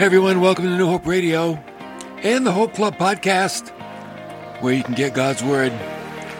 Everyone, 0.00 0.40
welcome 0.40 0.64
to 0.64 0.78
New 0.78 0.86
Hope 0.86 1.06
Radio 1.06 1.62
and 2.22 2.46
the 2.46 2.52
Hope 2.52 2.72
Club 2.72 2.96
podcast, 2.96 3.68
where 4.62 4.72
you 4.72 4.82
can 4.82 4.94
get 4.94 5.12
God's 5.12 5.44
Word 5.44 5.72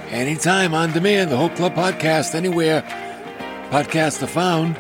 anytime 0.09 0.73
on 0.73 0.93
demand. 0.93 1.31
The 1.31 1.37
Hope 1.37 1.55
Club 1.57 1.75
podcast, 1.75 2.35
anywhere 2.35 2.81
podcasts 3.69 4.23
are 4.23 4.27
found. 4.27 4.77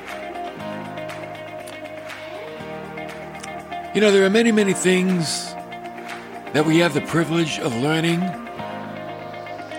You 3.95 4.01
know, 4.01 4.11
there 4.11 4.25
are 4.25 4.31
many, 4.31 4.51
many 4.51 4.73
things 4.73 5.53
that 6.55 6.65
we 6.65 6.79
have 6.79 6.95
the 6.95 7.03
privilege 7.03 7.59
of 7.59 7.77
learning 7.77 8.23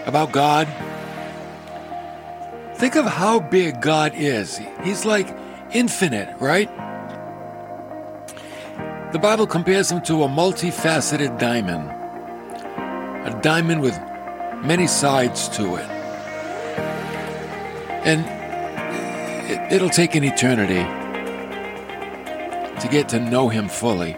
about 0.06 0.32
God. 0.32 0.68
Think 2.76 2.96
of 2.96 3.08
how 3.08 3.40
big 3.40 3.82
God 3.82 4.14
is. 4.14 4.62
He's 4.84 5.06
like 5.06 5.36
infinite, 5.74 6.40
right? 6.40 6.70
The 9.12 9.20
Bible 9.20 9.46
compares 9.46 9.92
him 9.92 10.02
to 10.04 10.24
a 10.24 10.28
multifaceted 10.30 11.38
diamond, 11.38 11.90
a 13.28 13.38
diamond 13.42 13.82
with 13.82 14.00
many 14.64 14.88
sides 14.88 15.50
to 15.50 15.76
it. 15.76 15.90
And 18.06 18.22
it, 19.52 19.74
it'll 19.74 19.90
take 19.90 20.16
an 20.16 20.24
eternity 20.24 20.84
to 22.80 22.88
get 22.90 23.10
to 23.10 23.20
know 23.20 23.50
him 23.50 23.68
fully. 23.68 24.16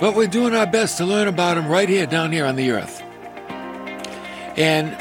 But 0.00 0.16
we're 0.16 0.28
doing 0.28 0.54
our 0.54 0.66
best 0.66 0.96
to 0.96 1.04
learn 1.04 1.28
about 1.28 1.58
him 1.58 1.68
right 1.68 1.88
here, 1.88 2.06
down 2.06 2.32
here 2.32 2.46
on 2.46 2.56
the 2.56 2.70
earth. 2.70 3.02
And 4.56 4.96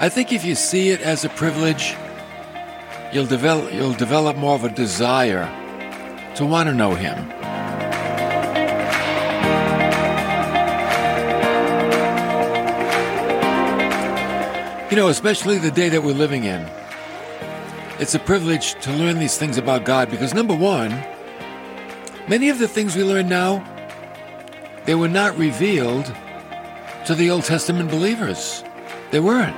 I 0.00 0.08
think 0.08 0.32
if 0.32 0.44
you 0.44 0.56
see 0.56 0.90
it 0.90 1.00
as 1.00 1.24
a 1.24 1.28
privilege, 1.28 1.94
you'll 3.12 3.26
develop 3.26 3.72
you'll 3.72 3.92
develop 3.92 4.36
more 4.36 4.56
of 4.56 4.64
a 4.64 4.68
desire 4.68 5.46
to 6.34 6.44
want 6.44 6.68
to 6.68 6.74
know 6.74 6.96
him. 6.96 7.37
You 14.90 14.96
know, 14.96 15.08
especially 15.08 15.58
the 15.58 15.70
day 15.70 15.88
that 15.90 16.02
we're 16.02 16.14
living 16.14 16.44
in. 16.44 16.66
It's 17.98 18.14
a 18.14 18.18
privilege 18.18 18.74
to 18.82 18.92
learn 18.92 19.18
these 19.18 19.36
things 19.36 19.58
about 19.58 19.84
God 19.84 20.10
because 20.10 20.32
number 20.32 20.54
1, 20.54 20.90
many 22.28 22.48
of 22.48 22.58
the 22.58 22.68
things 22.68 22.96
we 22.96 23.04
learn 23.04 23.28
now 23.28 23.64
they 24.88 24.94
were 24.94 25.06
not 25.06 25.36
revealed 25.36 26.06
to 27.04 27.14
the 27.14 27.28
Old 27.30 27.44
Testament 27.44 27.90
believers. 27.90 28.64
They 29.10 29.20
weren't. 29.20 29.54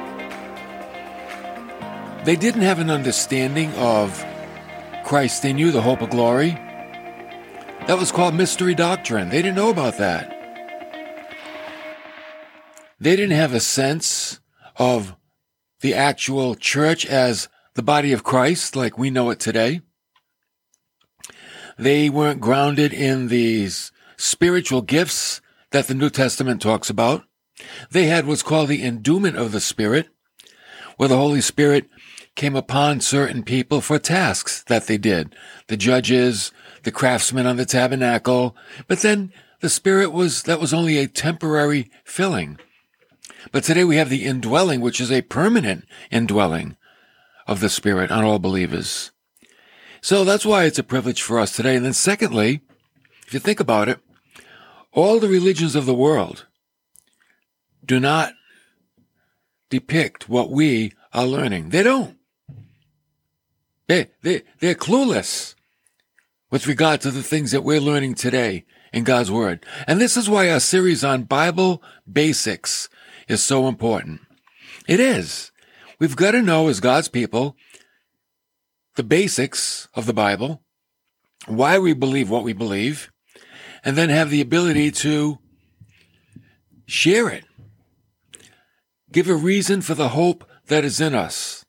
They 2.24 2.34
didn't 2.34 2.62
have 2.62 2.80
an 2.80 2.90
understanding 2.90 3.72
of 3.74 4.24
Christ 5.04 5.44
in 5.44 5.56
you, 5.56 5.70
the 5.70 5.82
hope 5.82 6.02
of 6.02 6.10
glory. 6.10 6.58
That 7.86 7.96
was 7.96 8.10
called 8.10 8.34
mystery 8.34 8.74
doctrine. 8.74 9.28
They 9.28 9.40
didn't 9.40 9.54
know 9.54 9.70
about 9.70 9.98
that. 9.98 10.36
They 12.98 13.14
didn't 13.14 13.36
have 13.36 13.54
a 13.54 13.60
sense 13.60 14.40
of 14.74 15.14
the 15.80 15.94
actual 15.94 16.54
church 16.54 17.06
as 17.06 17.48
the 17.74 17.82
body 17.82 18.12
of 18.12 18.24
Christ 18.24 18.76
like 18.76 18.98
we 18.98 19.10
know 19.10 19.30
it 19.30 19.40
today. 19.40 19.80
They 21.78 22.10
weren't 22.10 22.40
grounded 22.40 22.92
in 22.92 23.28
these 23.28 23.90
spiritual 24.16 24.82
gifts 24.82 25.40
that 25.70 25.86
the 25.86 25.94
New 25.94 26.10
Testament 26.10 26.60
talks 26.60 26.90
about. 26.90 27.24
They 27.90 28.06
had 28.06 28.26
what's 28.26 28.42
called 28.42 28.68
the 28.68 28.84
endowment 28.84 29.36
of 29.36 29.52
the 29.52 29.60
Spirit, 29.60 30.08
where 30.96 31.08
the 31.08 31.16
Holy 31.16 31.40
Spirit 31.40 31.88
came 32.36 32.56
upon 32.56 33.00
certain 33.00 33.42
people 33.42 33.80
for 33.80 33.98
tasks 33.98 34.62
that 34.64 34.86
they 34.86 34.98
did. 34.98 35.34
The 35.68 35.76
judges, 35.76 36.52
the 36.82 36.92
craftsmen 36.92 37.46
on 37.46 37.56
the 37.56 37.64
tabernacle. 37.64 38.56
But 38.86 39.00
then 39.00 39.32
the 39.60 39.68
Spirit 39.68 40.12
was, 40.12 40.42
that 40.44 40.60
was 40.60 40.72
only 40.72 40.98
a 40.98 41.06
temporary 41.06 41.90
filling. 42.04 42.58
But 43.52 43.64
today 43.64 43.84
we 43.84 43.96
have 43.96 44.10
the 44.10 44.24
indwelling, 44.24 44.80
which 44.80 45.00
is 45.00 45.10
a 45.10 45.22
permanent 45.22 45.86
indwelling 46.10 46.76
of 47.46 47.60
the 47.60 47.68
Spirit 47.68 48.10
on 48.10 48.24
all 48.24 48.38
believers. 48.38 49.10
So 50.00 50.24
that's 50.24 50.46
why 50.46 50.64
it's 50.64 50.78
a 50.78 50.84
privilege 50.84 51.22
for 51.22 51.38
us 51.38 51.54
today. 51.54 51.76
And 51.76 51.84
then 51.84 51.92
secondly, 51.92 52.60
if 53.26 53.34
you 53.34 53.40
think 53.40 53.60
about 53.60 53.88
it, 53.88 54.00
all 54.92 55.20
the 55.20 55.28
religions 55.28 55.74
of 55.74 55.86
the 55.86 55.94
world 55.94 56.46
do 57.84 58.00
not 58.00 58.32
depict 59.68 60.28
what 60.28 60.50
we 60.50 60.92
are 61.12 61.26
learning. 61.26 61.70
They 61.70 61.82
don't. 61.82 62.16
They, 63.86 64.10
they, 64.22 64.42
they're 64.60 64.74
clueless 64.74 65.54
with 66.50 66.66
regard 66.66 67.00
to 67.02 67.10
the 67.10 67.22
things 67.22 67.52
that 67.52 67.64
we're 67.64 67.80
learning 67.80 68.14
today 68.14 68.64
in 68.92 69.04
God's 69.04 69.30
Word. 69.30 69.64
And 69.86 70.00
this 70.00 70.16
is 70.16 70.28
why 70.28 70.50
our 70.50 70.60
series 70.60 71.04
on 71.04 71.24
Bible 71.24 71.82
basics 72.10 72.88
is 73.30 73.42
so 73.42 73.68
important. 73.68 74.20
It 74.88 74.98
is. 74.98 75.52
We've 75.98 76.16
got 76.16 76.32
to 76.32 76.42
know 76.42 76.68
as 76.68 76.80
God's 76.80 77.08
people 77.08 77.56
the 78.96 79.04
basics 79.04 79.88
of 79.94 80.06
the 80.06 80.12
Bible, 80.12 80.62
why 81.46 81.78
we 81.78 81.94
believe 81.94 82.28
what 82.28 82.42
we 82.42 82.52
believe, 82.52 83.10
and 83.84 83.96
then 83.96 84.08
have 84.08 84.30
the 84.30 84.40
ability 84.40 84.90
to 84.90 85.38
share 86.86 87.28
it. 87.28 87.44
Give 89.12 89.28
a 89.28 89.34
reason 89.34 89.80
for 89.80 89.94
the 89.94 90.10
hope 90.10 90.44
that 90.66 90.84
is 90.84 91.00
in 91.00 91.14
us. 91.14 91.64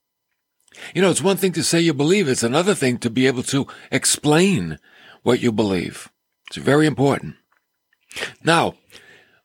You 0.96 1.02
know, 1.02 1.12
it's 1.12 1.22
one 1.22 1.38
thing 1.38 1.52
to 1.54 1.64
say 1.64 1.80
you 1.80 1.94
believe, 1.94 2.28
it's 2.28 2.44
another 2.44 2.74
thing 2.74 2.98
to 3.00 3.10
be 3.10 3.28
able 3.28 3.44
to 3.44 3.68
explain 3.92 4.80
what 5.22 5.42
you 5.42 5.52
believe. 5.52 6.10
It's 6.48 6.58
very 6.58 6.88
important. 6.88 7.36
Now, 8.44 8.76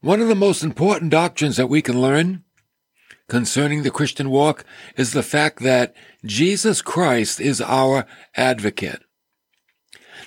one 0.07 0.21
of 0.21 0.29
the 0.29 0.37
most 0.37 0.63
important 0.63 1.11
doctrines 1.11 1.57
that 1.57 1.67
we 1.67 1.83
can 1.83 2.01
learn 2.01 2.45
concerning 3.29 3.83
the 3.83 3.91
Christian 3.91 4.31
walk 4.31 4.65
is 4.97 5.13
the 5.13 5.23
fact 5.25 5.59
that 5.65 5.97
Jesus 6.25 6.81
Christ 6.81 7.41
is 7.41 7.61
our 7.61 8.07
advocate. 8.37 9.03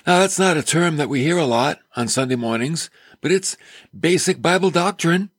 Now, 0.06 0.18
that's 0.18 0.38
not 0.38 0.58
a 0.58 0.62
term 0.62 0.98
that 0.98 1.08
we 1.08 1.22
hear 1.22 1.38
a 1.38 1.46
lot 1.46 1.78
on 1.96 2.08
Sunday 2.08 2.36
mornings, 2.36 2.90
but 3.22 3.32
it's 3.32 3.56
basic 3.98 4.42
Bible 4.42 4.70
doctrine. 4.70 5.30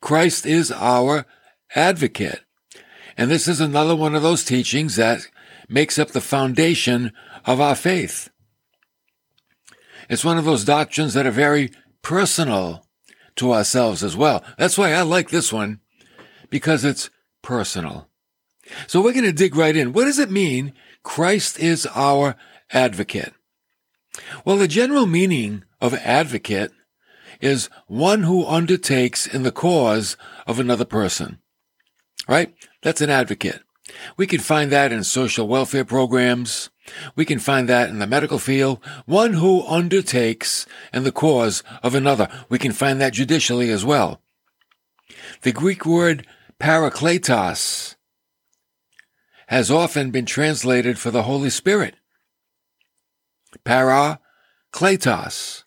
Christ 0.00 0.46
is 0.46 0.70
our 0.70 1.26
advocate. 1.74 2.42
And 3.16 3.32
this 3.32 3.48
is 3.48 3.60
another 3.60 3.96
one 3.96 4.14
of 4.14 4.22
those 4.22 4.44
teachings 4.44 4.94
that 4.94 5.26
makes 5.68 5.98
up 5.98 6.12
the 6.12 6.20
foundation 6.20 7.12
of 7.44 7.60
our 7.60 7.74
faith. 7.74 8.30
It's 10.08 10.24
one 10.24 10.38
of 10.38 10.44
those 10.44 10.64
doctrines 10.64 11.14
that 11.14 11.26
are 11.26 11.32
very 11.32 11.72
personal 12.00 12.86
to 13.36 13.52
ourselves 13.52 14.02
as 14.02 14.16
well. 14.16 14.44
That's 14.58 14.78
why 14.78 14.92
I 14.92 15.02
like 15.02 15.30
this 15.30 15.52
one, 15.52 15.80
because 16.48 16.84
it's 16.84 17.10
personal. 17.42 18.08
So 18.86 19.00
we're 19.00 19.12
going 19.12 19.24
to 19.24 19.32
dig 19.32 19.56
right 19.56 19.76
in. 19.76 19.92
What 19.92 20.04
does 20.04 20.18
it 20.18 20.30
mean? 20.30 20.72
Christ 21.02 21.58
is 21.58 21.86
our 21.94 22.36
advocate. 22.72 23.32
Well, 24.44 24.56
the 24.56 24.68
general 24.68 25.06
meaning 25.06 25.64
of 25.80 25.94
advocate 25.94 26.72
is 27.40 27.70
one 27.86 28.24
who 28.24 28.46
undertakes 28.46 29.26
in 29.26 29.42
the 29.42 29.52
cause 29.52 30.16
of 30.46 30.60
another 30.60 30.84
person. 30.84 31.38
Right? 32.28 32.54
That's 32.82 33.00
an 33.00 33.10
advocate. 33.10 33.62
We 34.16 34.26
can 34.26 34.40
find 34.40 34.70
that 34.70 34.92
in 34.92 35.02
social 35.04 35.48
welfare 35.48 35.84
programs. 35.84 36.70
We 37.16 37.24
can 37.24 37.38
find 37.38 37.68
that 37.68 37.88
in 37.88 37.98
the 37.98 38.06
medical 38.06 38.38
field. 38.38 38.80
One 39.06 39.34
who 39.34 39.66
undertakes 39.66 40.66
in 40.92 41.04
the 41.04 41.12
cause 41.12 41.62
of 41.82 41.94
another. 41.94 42.28
We 42.48 42.58
can 42.58 42.72
find 42.72 43.00
that 43.00 43.12
judicially 43.12 43.70
as 43.70 43.84
well. 43.84 44.20
The 45.42 45.52
Greek 45.52 45.86
word 45.86 46.26
parakletos 46.60 47.96
has 49.48 49.70
often 49.70 50.10
been 50.10 50.26
translated 50.26 50.98
for 50.98 51.10
the 51.10 51.24
Holy 51.24 51.50
Spirit. 51.50 51.96
Parakletos. 53.64 55.64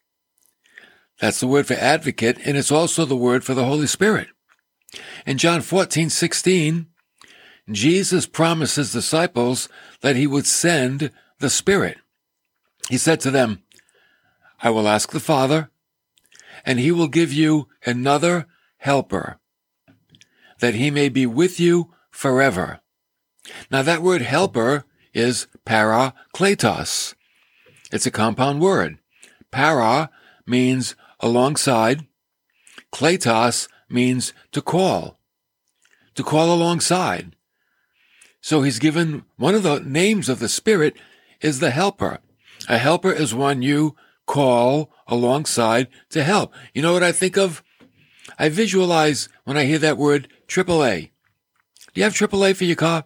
That's 1.19 1.39
the 1.39 1.47
word 1.47 1.67
for 1.67 1.73
advocate, 1.73 2.37
and 2.45 2.57
it's 2.57 2.71
also 2.71 3.05
the 3.05 3.15
word 3.15 3.43
for 3.43 3.53
the 3.53 3.65
Holy 3.65 3.87
Spirit. 3.87 4.29
In 5.25 5.37
John 5.37 5.61
14, 5.61 6.09
16, 6.09 6.87
Jesus 7.71 8.25
promised 8.25 8.75
his 8.75 8.91
disciples 8.91 9.69
that 10.01 10.15
he 10.15 10.27
would 10.27 10.45
send 10.45 11.11
the 11.39 11.49
Spirit. 11.49 11.97
He 12.89 12.97
said 12.97 13.19
to 13.21 13.31
them, 13.31 13.63
I 14.61 14.69
will 14.69 14.87
ask 14.87 15.11
the 15.11 15.19
Father, 15.19 15.69
and 16.65 16.79
he 16.79 16.91
will 16.91 17.07
give 17.07 17.31
you 17.31 17.67
another 17.85 18.47
helper, 18.77 19.39
that 20.59 20.75
he 20.75 20.91
may 20.91 21.09
be 21.09 21.25
with 21.25 21.59
you 21.59 21.93
forever. 22.11 22.81
Now 23.71 23.81
that 23.81 24.01
word 24.01 24.21
helper 24.21 24.85
is 25.13 25.47
parakletos. 25.65 27.15
It's 27.91 28.05
a 28.05 28.11
compound 28.11 28.61
word. 28.61 28.99
Para 29.51 30.09
means 30.45 30.95
alongside. 31.19 32.07
Kletos 32.91 33.67
means 33.89 34.33
to 34.51 34.61
call. 34.61 35.19
To 36.15 36.23
call 36.23 36.53
alongside. 36.53 37.35
So 38.43 38.61
he's 38.61 38.77
given 38.77 39.23
one 39.37 39.55
of 39.55 39.63
the 39.63 39.79
names 39.79 40.27
of 40.27 40.39
the 40.39 40.49
Spirit 40.49 40.97
is 41.39 41.61
the 41.61 41.71
helper. 41.71 42.19
A 42.67 42.77
helper 42.77 43.09
is 43.09 43.33
one 43.33 43.61
you 43.61 43.95
call 44.25 44.91
alongside 45.07 45.87
to 46.09 46.25
help. 46.25 46.53
You 46.73 46.81
know 46.81 46.91
what 46.91 47.03
I 47.03 47.13
think 47.13 47.37
of? 47.37 47.63
I 48.37 48.49
visualize 48.49 49.29
when 49.45 49.55
I 49.55 49.63
hear 49.63 49.79
that 49.79 49.97
word 49.97 50.27
AAA. 50.49 51.11
Do 51.93 52.01
you 52.01 52.03
have 52.03 52.13
AAA 52.13 52.57
for 52.57 52.65
your 52.65 52.75
car? 52.75 53.05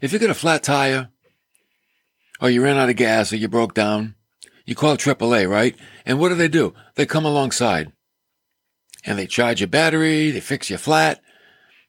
If 0.00 0.12
you 0.12 0.18
get 0.18 0.30
a 0.30 0.34
flat 0.34 0.64
tire, 0.64 1.10
or 2.40 2.50
you 2.50 2.60
ran 2.60 2.78
out 2.78 2.90
of 2.90 2.96
gas, 2.96 3.32
or 3.32 3.36
you 3.36 3.46
broke 3.46 3.72
down, 3.72 4.16
you 4.66 4.74
call 4.74 4.96
AAA, 4.96 5.48
right? 5.48 5.76
And 6.04 6.18
what 6.18 6.30
do 6.30 6.34
they 6.34 6.48
do? 6.48 6.74
They 6.96 7.06
come 7.06 7.24
alongside 7.24 7.92
and 9.04 9.16
they 9.16 9.28
charge 9.28 9.60
your 9.60 9.68
battery, 9.68 10.32
they 10.32 10.40
fix 10.40 10.70
your 10.70 10.80
flat, 10.80 11.22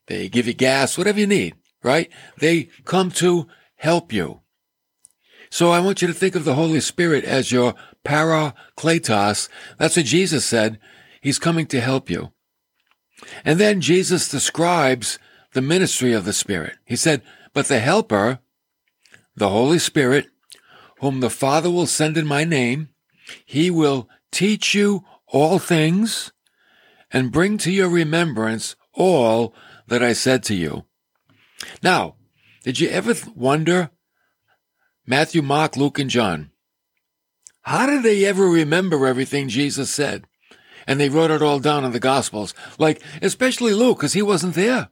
they 0.06 0.30
give 0.30 0.46
you 0.46 0.54
gas, 0.54 0.96
whatever 0.96 1.20
you 1.20 1.28
need, 1.28 1.56
right? 1.84 2.10
They 2.38 2.70
come 2.86 3.12
to 3.12 3.48
help 3.76 4.12
you. 4.12 4.42
So 5.50 5.70
I 5.70 5.82
want 5.82 6.02
you 6.02 6.08
to 6.08 6.14
think 6.14 6.36
of 6.36 6.46
the 6.46 6.56
Holy 6.56 6.80
Spirit 6.80 7.24
as 7.26 7.52
your 7.52 7.76
parakletos. 8.04 9.50
That's 9.78 9.96
what 9.96 10.06
Jesus 10.06 10.46
said. 10.46 10.80
He's 11.22 11.38
coming 11.38 11.68
to 11.68 11.80
help 11.80 12.10
you. 12.10 12.32
And 13.46 13.60
then 13.60 13.80
Jesus 13.80 14.30
describes 14.30 15.20
the 15.54 15.62
ministry 15.62 16.12
of 16.14 16.26
the 16.26 16.34
Spirit. 16.34 16.74
He 16.86 16.96
said, 16.96 17.22
but 17.54 17.68
the 17.68 17.80
helper, 17.80 18.40
the 19.36 19.50
Holy 19.50 19.80
Spirit, 19.80 20.28
whom 21.00 21.20
the 21.20 21.30
Father 21.30 21.70
will 21.70 21.86
send 21.86 22.18
in 22.18 22.26
my 22.26 22.44
name, 22.44 22.90
he 23.46 23.70
will 23.70 24.10
teach 24.32 24.74
you 24.74 25.06
all 25.28 25.60
things 25.60 26.32
and 27.12 27.32
bring 27.32 27.58
to 27.60 27.72
your 27.72 27.90
remembrance 27.90 28.76
all 28.94 29.54
that 29.88 30.02
I 30.04 30.14
said 30.14 30.44
to 30.44 30.56
you. 30.56 30.86
Now, 31.82 32.16
did 32.64 32.80
you 32.80 32.90
ever 32.90 33.14
wonder, 33.36 33.92
Matthew, 35.06 35.42
Mark, 35.42 35.76
Luke, 35.76 36.00
and 36.00 36.10
John, 36.10 36.52
how 37.64 37.86
did 37.86 38.04
they 38.04 38.26
ever 38.26 38.46
remember 38.46 39.06
everything 39.06 39.48
Jesus 39.48 39.90
said? 39.90 40.26
And 40.86 41.00
they 41.00 41.10
wrote 41.10 41.32
it 41.32 41.42
all 41.42 41.60
down 41.60 41.86
in 41.86 41.94
the 41.94 42.00
Gospels. 42.00 42.54
Like, 42.78 43.02
especially 43.22 43.74
Luke, 43.74 43.98
because 43.98 44.14
he 44.14 44.22
wasn't 44.22 44.56
there. 44.56 44.90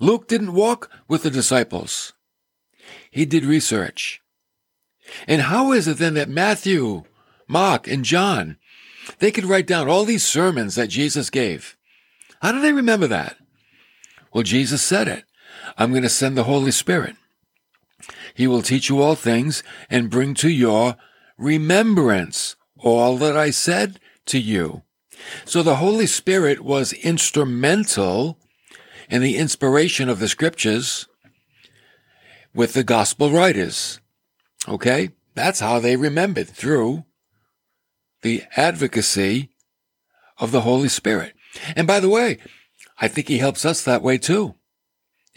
Luke 0.00 0.26
didn't 0.28 0.52
walk 0.52 0.90
with 1.06 1.22
the 1.22 1.30
disciples. 1.30 2.12
He 3.10 3.24
did 3.24 3.44
research. 3.44 4.20
And 5.26 5.42
how 5.42 5.72
is 5.72 5.88
it 5.88 5.98
then 5.98 6.14
that 6.14 6.28
Matthew, 6.28 7.04
Mark, 7.46 7.86
and 7.86 8.04
John, 8.04 8.58
they 9.20 9.30
could 9.30 9.44
write 9.44 9.66
down 9.66 9.88
all 9.88 10.04
these 10.04 10.26
sermons 10.26 10.74
that 10.74 10.88
Jesus 10.88 11.30
gave? 11.30 11.76
How 12.42 12.52
do 12.52 12.60
they 12.60 12.72
remember 12.72 13.06
that? 13.06 13.36
Well, 14.32 14.44
Jesus 14.44 14.82
said 14.82 15.08
it. 15.08 15.24
I'm 15.76 15.90
going 15.90 16.02
to 16.02 16.08
send 16.08 16.36
the 16.36 16.44
Holy 16.44 16.70
Spirit. 16.70 17.16
He 18.34 18.46
will 18.46 18.62
teach 18.62 18.88
you 18.88 19.02
all 19.02 19.14
things 19.14 19.62
and 19.90 20.10
bring 20.10 20.34
to 20.34 20.48
your 20.48 20.96
remembrance 21.36 22.56
all 22.78 23.16
that 23.18 23.36
I 23.36 23.50
said 23.50 23.98
to 24.26 24.38
you. 24.38 24.82
So 25.44 25.62
the 25.62 25.76
Holy 25.76 26.06
Spirit 26.06 26.60
was 26.60 26.92
instrumental 26.92 28.38
in 29.10 29.22
the 29.22 29.36
inspiration 29.36 30.08
of 30.08 30.20
the 30.20 30.28
scriptures 30.28 31.08
with 32.54 32.72
the 32.74 32.84
gospel 32.84 33.30
writers. 33.30 34.00
Okay? 34.68 35.10
That's 35.34 35.60
how 35.60 35.78
they 35.78 35.96
remembered 35.96 36.48
through 36.48 37.04
the 38.22 38.42
advocacy 38.56 39.50
of 40.38 40.50
the 40.52 40.62
Holy 40.62 40.88
Spirit. 40.88 41.34
And 41.76 41.86
by 41.86 42.00
the 42.00 42.08
way, 42.08 42.38
I 43.00 43.08
think 43.08 43.28
he 43.28 43.38
helps 43.38 43.64
us 43.64 43.82
that 43.84 44.02
way 44.02 44.18
too. 44.18 44.54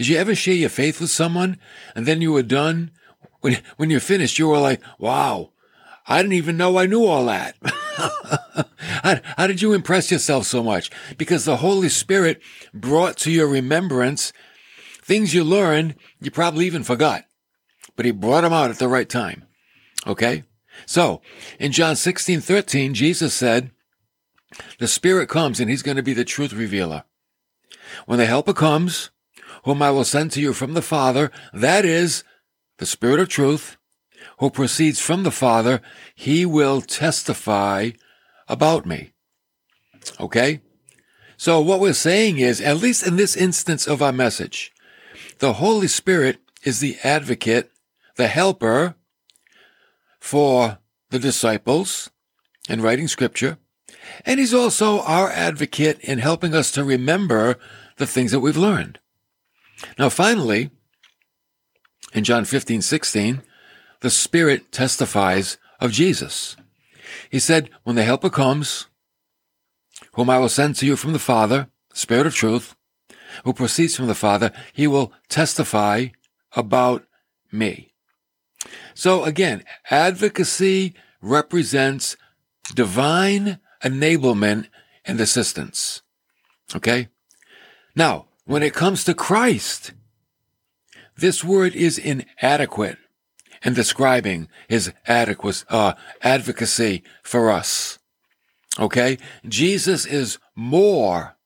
Did 0.01 0.07
you 0.07 0.17
ever 0.17 0.33
share 0.33 0.55
your 0.55 0.69
faith 0.69 0.99
with 0.99 1.11
someone 1.11 1.59
and 1.95 2.07
then 2.07 2.21
you 2.21 2.33
were 2.33 2.41
done? 2.41 2.89
When, 3.41 3.59
when 3.77 3.91
you're 3.91 3.99
finished, 3.99 4.39
you 4.39 4.47
were 4.47 4.57
like, 4.57 4.81
wow, 4.97 5.51
I 6.07 6.23
didn't 6.23 6.33
even 6.33 6.57
know 6.57 6.79
I 6.79 6.87
knew 6.87 7.05
all 7.05 7.27
that. 7.27 7.55
how, 9.03 9.19
how 9.37 9.45
did 9.45 9.61
you 9.61 9.73
impress 9.73 10.09
yourself 10.09 10.47
so 10.47 10.63
much? 10.63 10.89
Because 11.19 11.45
the 11.45 11.57
Holy 11.57 11.87
Spirit 11.87 12.41
brought 12.73 13.15
to 13.17 13.31
your 13.31 13.45
remembrance 13.45 14.33
things 15.03 15.35
you 15.35 15.43
learned 15.43 15.93
you 16.19 16.31
probably 16.31 16.65
even 16.65 16.83
forgot, 16.83 17.25
but 17.95 18.07
he 18.07 18.11
brought 18.11 18.41
them 18.41 18.53
out 18.53 18.71
at 18.71 18.79
the 18.79 18.87
right 18.87 19.07
time. 19.07 19.45
Okay? 20.07 20.45
So, 20.87 21.21
in 21.59 21.71
John 21.71 21.95
16, 21.95 22.41
13, 22.41 22.95
Jesus 22.95 23.35
said, 23.35 23.69
the 24.79 24.87
Spirit 24.87 25.29
comes 25.29 25.59
and 25.59 25.69
he's 25.69 25.83
going 25.83 25.97
to 25.97 26.01
be 26.01 26.13
the 26.13 26.25
truth 26.25 26.53
revealer. 26.53 27.03
When 28.07 28.17
the 28.17 28.25
Helper 28.25 28.53
comes, 28.53 29.11
whom 29.63 29.81
I 29.81 29.91
will 29.91 30.03
send 30.03 30.31
to 30.31 30.41
you 30.41 30.53
from 30.53 30.73
the 30.73 30.81
Father, 30.81 31.31
that 31.53 31.85
is 31.85 32.23
the 32.77 32.85
Spirit 32.85 33.19
of 33.19 33.29
truth, 33.29 33.77
who 34.39 34.49
proceeds 34.49 34.99
from 34.99 35.23
the 35.23 35.31
Father, 35.31 35.81
he 36.15 36.45
will 36.45 36.81
testify 36.81 37.91
about 38.47 38.85
me. 38.85 39.11
Okay? 40.19 40.61
So 41.37 41.59
what 41.59 41.79
we're 41.79 41.93
saying 41.93 42.39
is, 42.39 42.61
at 42.61 42.77
least 42.77 43.05
in 43.05 43.15
this 43.15 43.35
instance 43.35 43.87
of 43.87 44.01
our 44.01 44.11
message, 44.11 44.71
the 45.39 45.53
Holy 45.53 45.87
Spirit 45.87 46.37
is 46.63 46.79
the 46.79 46.97
advocate, 47.03 47.71
the 48.15 48.27
helper 48.27 48.95
for 50.19 50.77
the 51.09 51.19
disciples 51.19 52.11
in 52.69 52.81
writing 52.81 53.07
scripture. 53.07 53.57
And 54.25 54.39
he's 54.39 54.53
also 54.53 55.01
our 55.01 55.29
advocate 55.29 55.99
in 56.01 56.19
helping 56.19 56.53
us 56.53 56.71
to 56.71 56.83
remember 56.83 57.57
the 57.97 58.07
things 58.07 58.31
that 58.31 58.39
we've 58.39 58.57
learned. 58.57 58.99
Now, 59.97 60.09
finally, 60.09 60.69
in 62.13 62.23
John 62.23 62.45
15, 62.45 62.81
16, 62.81 63.41
the 64.01 64.09
Spirit 64.09 64.71
testifies 64.71 65.57
of 65.79 65.91
Jesus. 65.91 66.55
He 67.29 67.39
said, 67.39 67.69
When 67.83 67.95
the 67.95 68.03
Helper 68.03 68.29
comes, 68.29 68.87
whom 70.13 70.29
I 70.29 70.39
will 70.39 70.49
send 70.49 70.75
to 70.77 70.85
you 70.85 70.95
from 70.95 71.13
the 71.13 71.19
Father, 71.19 71.69
Spirit 71.93 72.27
of 72.27 72.35
truth, 72.35 72.75
who 73.43 73.53
proceeds 73.53 73.95
from 73.95 74.07
the 74.07 74.15
Father, 74.15 74.51
he 74.73 74.87
will 74.87 75.13
testify 75.29 76.07
about 76.55 77.05
me. 77.51 77.93
So 78.93 79.23
again, 79.23 79.63
advocacy 79.89 80.93
represents 81.21 82.17
divine 82.73 83.59
enablement 83.83 84.67
and 85.05 85.19
assistance. 85.19 86.01
Okay? 86.75 87.09
Now, 87.95 88.27
when 88.45 88.63
it 88.63 88.73
comes 88.73 89.03
to 89.03 89.13
Christ, 89.13 89.93
this 91.17 91.43
word 91.43 91.75
is 91.75 91.97
inadequate 91.97 92.97
in 93.63 93.73
describing 93.73 94.47
his 94.67 94.91
adequate, 95.05 95.63
uh, 95.69 95.93
advocacy 96.21 97.03
for 97.23 97.51
us. 97.51 97.99
Okay? 98.79 99.17
Jesus 99.47 100.05
is 100.05 100.39
more 100.55 101.37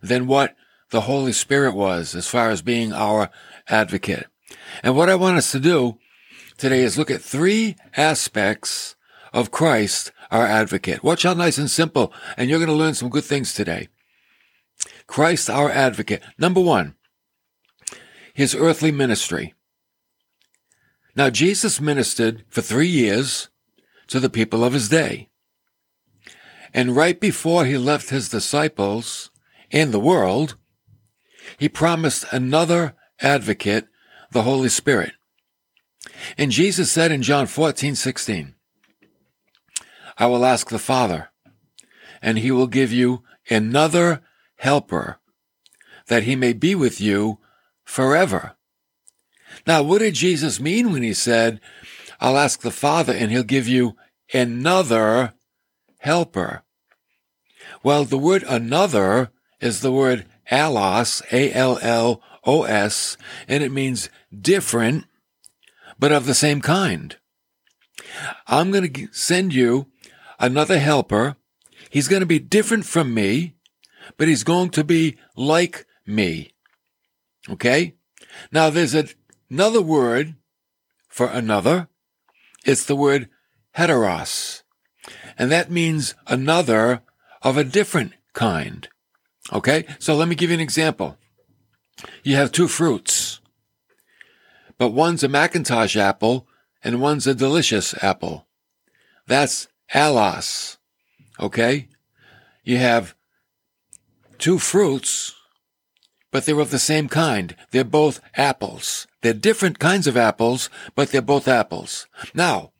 than 0.00 0.26
what 0.26 0.56
the 0.90 1.02
Holy 1.02 1.32
Spirit 1.32 1.74
was 1.74 2.14
as 2.14 2.26
far 2.26 2.50
as 2.50 2.62
being 2.62 2.92
our 2.92 3.30
advocate. 3.68 4.26
And 4.82 4.96
what 4.96 5.10
I 5.10 5.16
want 5.16 5.36
us 5.36 5.52
to 5.52 5.60
do 5.60 5.98
today 6.56 6.80
is 6.80 6.96
look 6.96 7.10
at 7.10 7.20
three 7.20 7.76
aspects 7.96 8.96
of 9.32 9.50
Christ, 9.50 10.12
our 10.30 10.46
advocate. 10.46 11.02
Watch 11.02 11.24
how 11.24 11.34
nice 11.34 11.58
and 11.58 11.70
simple, 11.70 12.12
and 12.36 12.48
you're 12.48 12.58
going 12.58 12.68
to 12.70 12.74
learn 12.74 12.94
some 12.94 13.10
good 13.10 13.24
things 13.24 13.52
today. 13.52 13.88
Christ, 15.08 15.50
our 15.50 15.70
advocate. 15.70 16.22
Number 16.38 16.60
one, 16.60 16.94
his 18.32 18.54
earthly 18.54 18.92
ministry. 18.92 19.54
Now, 21.16 21.30
Jesus 21.30 21.80
ministered 21.80 22.44
for 22.48 22.60
three 22.60 22.86
years 22.86 23.48
to 24.06 24.20
the 24.20 24.30
people 24.30 24.62
of 24.62 24.74
his 24.74 24.88
day. 24.88 25.28
And 26.72 26.94
right 26.94 27.18
before 27.18 27.64
he 27.64 27.76
left 27.76 28.10
his 28.10 28.28
disciples 28.28 29.30
in 29.70 29.90
the 29.90 29.98
world, 29.98 30.56
he 31.56 31.68
promised 31.68 32.24
another 32.30 32.94
advocate, 33.20 33.88
the 34.30 34.42
Holy 34.42 34.68
Spirit. 34.68 35.12
And 36.36 36.52
Jesus 36.52 36.92
said 36.92 37.10
in 37.10 37.22
John 37.22 37.46
14, 37.46 37.94
16, 37.94 38.54
I 40.16 40.26
will 40.26 40.44
ask 40.44 40.68
the 40.68 40.78
Father, 40.78 41.30
and 42.20 42.38
he 42.38 42.50
will 42.50 42.66
give 42.66 42.92
you 42.92 43.22
another 43.48 44.22
helper, 44.58 45.18
that 46.06 46.22
he 46.24 46.36
may 46.36 46.52
be 46.52 46.74
with 46.74 47.00
you 47.00 47.38
forever. 47.84 48.56
Now, 49.66 49.82
what 49.82 49.98
did 49.98 50.14
Jesus 50.14 50.60
mean 50.60 50.92
when 50.92 51.02
he 51.02 51.14
said, 51.14 51.60
I'll 52.20 52.36
ask 52.36 52.60
the 52.60 52.70
Father, 52.70 53.12
and 53.12 53.30
he'll 53.30 53.42
give 53.42 53.66
you 53.66 53.96
another 54.32 55.34
helper? 56.00 56.62
Well, 57.82 58.04
the 58.04 58.18
word 58.18 58.44
another 58.48 59.30
is 59.60 59.80
the 59.80 59.92
word 59.92 60.26
allos, 60.50 61.22
A-L-L-O-S, 61.32 63.16
and 63.46 63.62
it 63.62 63.72
means 63.72 64.10
different, 64.38 65.04
but 65.98 66.12
of 66.12 66.26
the 66.26 66.34
same 66.34 66.60
kind. 66.60 67.16
I'm 68.46 68.70
going 68.70 68.92
to 68.92 69.08
send 69.12 69.54
you 69.54 69.86
another 70.38 70.78
helper. 70.78 71.36
He's 71.90 72.08
going 72.08 72.20
to 72.20 72.26
be 72.26 72.38
different 72.38 72.84
from 72.86 73.14
me, 73.14 73.54
but 74.16 74.28
he's 74.28 74.44
going 74.44 74.70
to 74.70 74.84
be 74.84 75.16
like 75.36 75.86
me. 76.06 76.52
Okay? 77.50 77.94
Now 78.52 78.70
there's 78.70 78.94
a, 78.94 79.08
another 79.50 79.82
word 79.82 80.34
for 81.08 81.26
another. 81.28 81.88
It's 82.64 82.84
the 82.84 82.96
word 82.96 83.28
heteros. 83.76 84.62
And 85.38 85.50
that 85.50 85.70
means 85.70 86.14
another 86.26 87.02
of 87.42 87.56
a 87.56 87.64
different 87.64 88.12
kind. 88.32 88.88
Okay? 89.52 89.86
So 89.98 90.14
let 90.14 90.28
me 90.28 90.34
give 90.34 90.50
you 90.50 90.54
an 90.54 90.60
example. 90.60 91.16
You 92.22 92.36
have 92.36 92.52
two 92.52 92.68
fruits, 92.68 93.40
but 94.76 94.90
one's 94.90 95.24
a 95.24 95.28
McIntosh 95.28 95.96
apple 95.96 96.46
and 96.82 97.00
one's 97.00 97.26
a 97.26 97.34
delicious 97.34 97.94
apple. 98.02 98.46
That's 99.26 99.68
allos. 99.92 100.76
Okay? 101.40 101.88
You 102.62 102.76
have 102.76 103.14
two 104.38 104.58
fruits, 104.58 105.34
but 106.30 106.44
they're 106.44 106.60
of 106.60 106.70
the 106.70 106.78
same 106.78 107.08
kind. 107.08 107.56
They're 107.70 107.84
both 107.84 108.20
apples. 108.34 109.06
They're 109.22 109.34
different 109.34 109.78
kinds 109.78 110.06
of 110.06 110.16
apples, 110.16 110.70
but 110.94 111.10
they're 111.10 111.22
both 111.22 111.48
apples. 111.48 112.06
Now, 112.34 112.72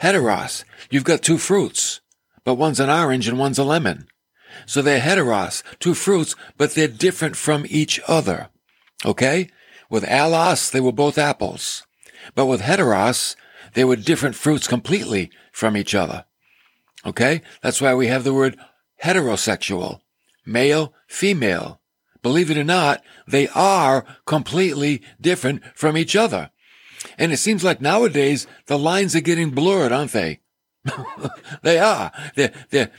heteros, 0.00 0.64
you've 0.90 1.04
got 1.04 1.22
two 1.22 1.38
fruits, 1.38 2.00
but 2.44 2.54
one's 2.54 2.80
an 2.80 2.90
orange 2.90 3.28
and 3.28 3.38
one's 3.38 3.58
a 3.58 3.64
lemon. 3.64 4.06
So 4.66 4.82
they're 4.82 5.00
heteros, 5.00 5.62
two 5.78 5.94
fruits, 5.94 6.36
but 6.56 6.74
they're 6.74 6.88
different 6.88 7.36
from 7.36 7.64
each 7.68 8.00
other. 8.06 8.48
Okay? 9.04 9.48
With 9.88 10.04
allos, 10.04 10.70
they 10.70 10.80
were 10.80 10.92
both 10.92 11.18
apples. 11.18 11.86
But 12.34 12.46
with 12.46 12.62
heteros, 12.62 13.36
they 13.74 13.84
were 13.84 13.96
different 13.96 14.36
fruits 14.36 14.66
completely 14.66 15.30
from 15.52 15.76
each 15.76 15.94
other. 15.94 16.24
Okay? 17.06 17.42
That's 17.62 17.80
why 17.80 17.94
we 17.94 18.08
have 18.08 18.24
the 18.24 18.34
word 18.34 18.58
heterosexual. 19.02 20.00
Male, 20.44 20.92
female. 21.06 21.80
Believe 22.22 22.50
it 22.50 22.58
or 22.58 22.64
not, 22.64 23.02
they 23.26 23.48
are 23.48 24.04
completely 24.26 25.02
different 25.20 25.62
from 25.74 25.96
each 25.96 26.14
other. 26.14 26.50
And 27.18 27.32
it 27.32 27.38
seems 27.38 27.64
like 27.64 27.80
nowadays 27.80 28.46
the 28.66 28.78
lines 28.78 29.16
are 29.16 29.20
getting 29.20 29.50
blurred, 29.50 29.92
aren't 29.92 30.12
they? 30.12 30.40
they 31.62 31.78
are. 31.78 32.12
They're, 32.36 32.52
they're, 32.70 32.90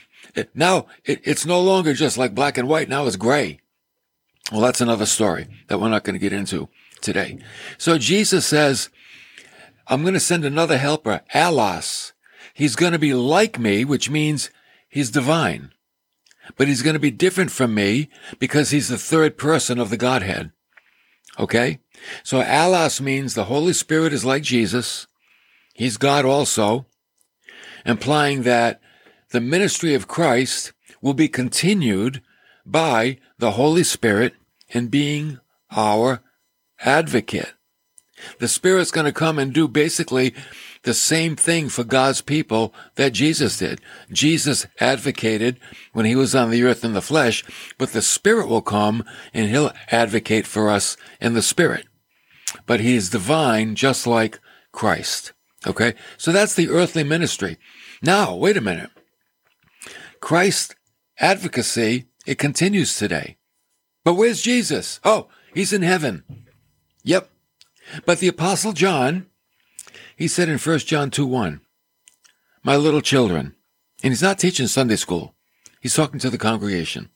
now 0.54 0.86
it, 1.04 1.20
it's 1.24 1.46
no 1.46 1.60
longer 1.60 1.94
just 1.94 2.18
like 2.18 2.34
black 2.34 2.58
and 2.58 2.68
white. 2.68 2.88
Now 2.88 3.06
it's 3.06 3.16
gray. 3.16 3.60
Well, 4.52 4.60
that's 4.60 4.80
another 4.80 5.06
story 5.06 5.48
that 5.68 5.80
we're 5.80 5.88
not 5.88 6.04
going 6.04 6.14
to 6.14 6.20
get 6.20 6.32
into 6.32 6.68
today. 7.00 7.38
So 7.78 7.96
Jesus 7.96 8.46
says, 8.46 8.90
I'm 9.86 10.02
going 10.02 10.14
to 10.14 10.20
send 10.20 10.44
another 10.44 10.78
helper, 10.78 11.22
allos. 11.34 12.12
He's 12.52 12.76
going 12.76 12.92
to 12.92 12.98
be 12.98 13.14
like 13.14 13.58
me, 13.58 13.84
which 13.84 14.10
means 14.10 14.50
he's 14.88 15.10
divine. 15.10 15.72
But 16.56 16.68
he's 16.68 16.82
going 16.82 16.94
to 16.94 17.00
be 17.00 17.10
different 17.10 17.50
from 17.50 17.74
me 17.74 18.08
because 18.38 18.70
he's 18.70 18.88
the 18.88 18.98
third 18.98 19.38
person 19.38 19.78
of 19.78 19.90
the 19.90 19.96
Godhead. 19.96 20.52
Okay? 21.38 21.80
So 22.22 22.42
Allos 22.42 23.00
means 23.00 23.34
the 23.34 23.44
Holy 23.44 23.72
Spirit 23.72 24.12
is 24.12 24.24
like 24.24 24.42
Jesus. 24.42 25.06
He's 25.74 25.96
God 25.96 26.24
also, 26.24 26.86
implying 27.84 28.42
that 28.42 28.80
the 29.30 29.40
ministry 29.40 29.94
of 29.94 30.08
Christ 30.08 30.72
will 31.00 31.14
be 31.14 31.28
continued 31.28 32.22
by 32.64 33.18
the 33.38 33.52
Holy 33.52 33.84
Spirit 33.84 34.34
in 34.68 34.88
being 34.88 35.40
our 35.70 36.22
advocate. 36.80 37.54
The 38.38 38.48
Spirit's 38.48 38.90
going 38.90 39.06
to 39.06 39.12
come 39.12 39.38
and 39.38 39.52
do 39.52 39.68
basically 39.68 40.34
the 40.82 40.94
same 40.94 41.34
thing 41.36 41.68
for 41.68 41.84
God's 41.84 42.20
people 42.20 42.74
that 42.96 43.12
Jesus 43.12 43.58
did. 43.58 43.80
Jesus 44.12 44.66
advocated 44.80 45.58
when 45.92 46.06
he 46.06 46.14
was 46.14 46.34
on 46.34 46.50
the 46.50 46.62
earth 46.62 46.84
in 46.84 46.92
the 46.92 47.02
flesh, 47.02 47.44
but 47.78 47.92
the 47.92 48.02
Spirit 48.02 48.48
will 48.48 48.62
come 48.62 49.04
and 49.32 49.48
he'll 49.48 49.72
advocate 49.90 50.46
for 50.46 50.70
us 50.70 50.96
in 51.20 51.34
the 51.34 51.42
Spirit. 51.42 51.86
But 52.66 52.80
he 52.80 52.94
is 52.94 53.10
divine 53.10 53.74
just 53.74 54.06
like 54.06 54.40
Christ. 54.72 55.32
Okay? 55.66 55.94
So 56.16 56.32
that's 56.32 56.54
the 56.54 56.68
earthly 56.68 57.04
ministry. 57.04 57.58
Now, 58.02 58.34
wait 58.34 58.56
a 58.56 58.60
minute. 58.60 58.90
Christ's 60.20 60.74
advocacy, 61.18 62.06
it 62.26 62.38
continues 62.38 62.96
today. 62.96 63.36
But 64.04 64.14
where's 64.14 64.42
Jesus? 64.42 65.00
Oh, 65.04 65.28
he's 65.54 65.72
in 65.72 65.82
heaven. 65.82 66.24
Yep. 67.02 67.30
But 68.04 68.18
the 68.18 68.28
apostle 68.28 68.72
John, 68.72 69.26
he 70.16 70.28
said 70.28 70.48
in 70.48 70.58
1 70.58 70.78
John 70.80 71.10
2 71.10 71.26
1, 71.26 71.60
My 72.62 72.76
little 72.76 73.00
children, 73.00 73.54
and 74.02 74.12
he's 74.12 74.22
not 74.22 74.38
teaching 74.38 74.66
Sunday 74.66 74.96
school. 74.96 75.34
He's 75.80 75.94
talking 75.94 76.20
to 76.20 76.30
the 76.30 76.38
congregation. 76.38 77.10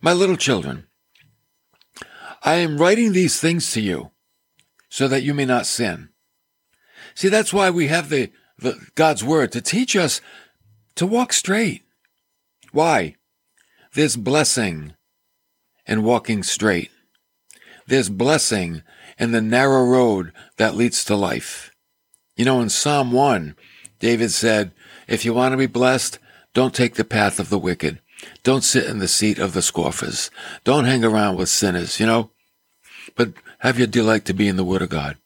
My 0.00 0.12
little 0.12 0.36
children, 0.36 0.86
I 2.42 2.56
am 2.56 2.78
writing 2.78 3.12
these 3.12 3.40
things 3.40 3.70
to 3.72 3.80
you 3.80 4.10
so 4.88 5.08
that 5.08 5.22
you 5.22 5.34
may 5.34 5.44
not 5.44 5.66
sin. 5.66 6.10
See, 7.14 7.28
that's 7.28 7.52
why 7.52 7.70
we 7.70 7.88
have 7.88 8.10
the, 8.10 8.30
the 8.58 8.78
God's 8.94 9.24
word 9.24 9.52
to 9.52 9.60
teach 9.60 9.96
us 9.96 10.20
to 10.96 11.06
walk 11.06 11.32
straight. 11.32 11.82
Why? 12.72 13.16
This 13.94 14.16
blessing 14.16 14.94
and 15.86 16.04
walking 16.04 16.42
straight. 16.42 16.90
There's 17.86 18.08
blessing 18.08 18.82
in 19.18 19.32
the 19.32 19.42
narrow 19.42 19.84
road 19.84 20.32
that 20.56 20.74
leads 20.74 21.04
to 21.04 21.16
life. 21.16 21.70
You 22.36 22.44
know, 22.44 22.60
in 22.60 22.68
Psalm 22.68 23.12
1, 23.12 23.54
David 24.00 24.30
said, 24.30 24.72
if 25.06 25.24
you 25.24 25.34
want 25.34 25.52
to 25.52 25.58
be 25.58 25.66
blessed, 25.66 26.18
don't 26.52 26.74
take 26.74 26.94
the 26.94 27.04
path 27.04 27.38
of 27.38 27.50
the 27.50 27.58
wicked. 27.58 28.00
Don't 28.42 28.64
sit 28.64 28.86
in 28.86 28.98
the 28.98 29.08
seat 29.08 29.38
of 29.38 29.52
the 29.52 29.62
scoffers. 29.62 30.30
Don't 30.64 30.86
hang 30.86 31.04
around 31.04 31.36
with 31.36 31.48
sinners, 31.48 32.00
you 32.00 32.06
know, 32.06 32.30
but 33.16 33.34
have 33.58 33.78
your 33.78 33.86
delight 33.86 34.24
to 34.26 34.34
be 34.34 34.48
in 34.48 34.56
the 34.56 34.64
Word 34.64 34.82
of 34.82 34.88
God. 34.88 35.16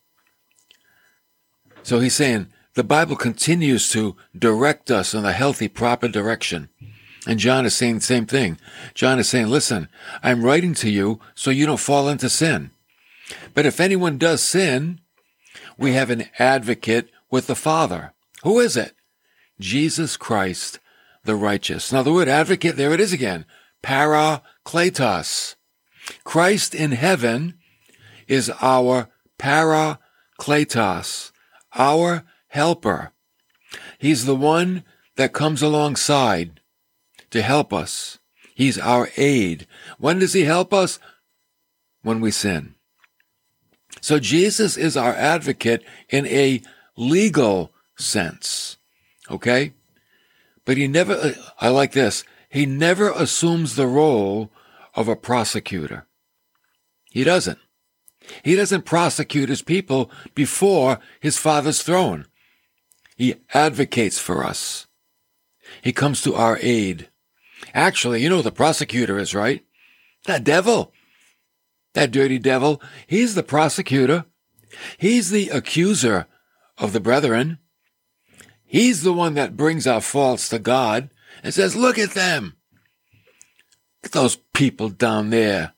So 1.83 2.01
he's 2.01 2.15
saying 2.15 2.49
the 2.75 2.85
Bible 2.85 3.17
continues 3.17 3.89
to 3.91 4.17
direct 4.37 4.91
us 4.91 5.15
in 5.15 5.25
a 5.25 5.33
healthy, 5.33 5.69
proper 5.69 6.09
direction. 6.09 6.69
And 7.27 7.39
John 7.39 7.67
is 7.67 7.75
saying 7.75 7.97
the 7.97 8.01
same 8.01 8.27
thing. 8.27 8.59
John 8.95 9.19
is 9.19 9.29
saying, 9.29 9.49
listen, 9.49 9.89
I'm 10.23 10.45
writing 10.45 10.75
to 10.75 10.91
you 10.91 11.21
so 11.35 11.51
you 11.51 11.67
don't 11.67 11.81
fall 11.81 12.09
into 12.09 12.29
sin. 12.29 12.71
But 13.55 13.67
if 13.67 13.81
anyone 13.81 14.19
does 14.19 14.43
sin, 14.43 15.01
we 15.77 15.93
have 15.93 16.11
an 16.11 16.27
advocate 16.39 17.11
with 17.31 17.47
the 17.47 17.55
Father. 17.55 18.13
Who 18.43 18.59
is 18.61 18.77
it? 18.77 18.95
Jesus 19.61 20.17
Christ, 20.17 20.79
the 21.25 21.35
righteous. 21.35 21.93
Now 21.93 22.03
the 22.03 22.13
word 22.13 22.29
advocate, 22.29 22.77
there 22.77 22.93
it 22.93 23.01
is 23.01 23.13
again. 23.13 23.45
Parakletos. 23.83 25.57
Christ 26.25 26.75
in 26.75 26.93
heaven 26.93 27.59
is 28.27 28.51
our 28.63 29.09
parakletos, 29.39 31.33
our 31.75 32.25
helper. 32.49 33.13
He's 33.99 34.25
the 34.25 34.37
one 34.37 34.85
that 35.17 35.33
comes 35.33 35.63
alongside 35.63 36.61
to 37.31 37.43
help 37.43 37.73
us. 37.73 38.19
He's 38.55 38.79
our 38.79 39.09
aid. 39.17 39.67
When 39.99 40.19
does 40.19 40.33
he 40.33 40.45
help 40.45 40.73
us? 40.73 40.99
When 42.03 42.21
we 42.21 42.31
sin. 42.31 42.75
So 44.01 44.19
Jesus 44.19 44.77
is 44.77 44.97
our 44.97 45.15
advocate 45.15 45.83
in 46.09 46.27
a 46.27 46.63
legal 46.97 47.73
sense. 47.97 48.79
Okay? 49.31 49.75
But 50.65 50.77
he 50.77 50.87
never, 50.87 51.15
uh, 51.15 51.33
I 51.61 51.69
like 51.69 51.93
this, 51.93 52.25
he 52.49 52.67
never 52.67 53.11
assumes 53.11 53.75
the 53.75 53.87
role 53.87 54.51
of 54.95 55.09
a 55.09 55.17
prosecutor. 55.17 56.07
He 57.11 57.25
doesn't. 57.25 57.59
He 58.43 58.55
doesn't 58.55 58.85
prosecute 58.85 59.49
his 59.49 59.63
people 59.63 60.11
before 60.35 60.99
his 61.21 61.39
father's 61.39 61.83
throne. 61.83 62.27
He 63.17 63.37
advocates 63.55 64.19
for 64.19 64.45
us. 64.45 64.87
He 65.83 65.93
comes 65.93 66.23
to 66.23 66.35
our 66.35 66.59
aid. 66.61 67.08
Actually, 67.79 68.21
you 68.21 68.29
know 68.29 68.43
the 68.43 68.51
prosecutor 68.51 69.21
is, 69.21 69.37
right? 69.37 69.65
That 70.27 70.43
devil. 70.43 70.93
That 71.95 72.11
dirty 72.11 72.41
devil. 72.41 72.83
He's 73.07 73.37
the 73.37 73.45
prosecutor. 73.45 74.25
He's 74.99 75.31
the 75.31 75.49
accuser 75.51 76.27
of 76.77 76.93
the 76.93 76.99
brethren. 76.99 77.59
He's 78.65 79.05
the 79.05 79.13
one 79.13 79.35
that 79.35 79.57
brings 79.57 79.87
our 79.87 80.01
faults 80.01 80.49
to 80.49 80.59
God 80.59 81.11
and 81.45 81.55
says, 81.55 81.77
look 81.77 82.01
at 82.01 82.11
them. 82.11 82.57
Look 84.03 84.07
at 84.07 84.13
those 84.13 84.35
people 84.55 84.89
down 84.89 85.31
there. 85.31 85.75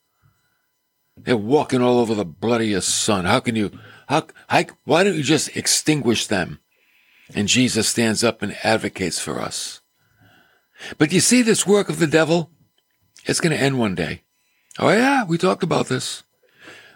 They're 1.19 1.37
walking 1.37 1.83
all 1.83 1.99
over 1.99 2.14
the 2.14 2.25
blood 2.25 2.62
of 2.62 2.66
your 2.66 2.80
son. 2.80 3.26
How 3.26 3.40
can 3.40 3.57
you, 3.57 3.78
how, 4.09 4.26
how, 4.49 4.64
why 4.85 5.04
don't 5.04 5.16
you 5.16 5.23
just 5.23 5.54
extinguish 5.54 6.28
them? 6.28 6.61
And 7.35 7.47
Jesus 7.47 7.90
stands 7.90 8.25
up 8.25 8.40
and 8.40 8.57
advocates 8.64 9.21
for 9.21 9.38
us. 9.38 9.83
But 10.99 11.12
you 11.12 11.20
see 11.20 11.42
this 11.42 11.66
work 11.66 11.88
of 11.88 11.99
the 11.99 12.06
devil? 12.06 12.50
It's 13.26 13.40
going 13.40 13.56
to 13.56 13.62
end 13.62 13.78
one 13.78 13.94
day. 13.94 14.22
Oh 14.78 14.90
yeah, 14.90 15.25
we 15.25 15.38
talked 15.38 15.62
about 15.62 15.88
this. 15.88 16.22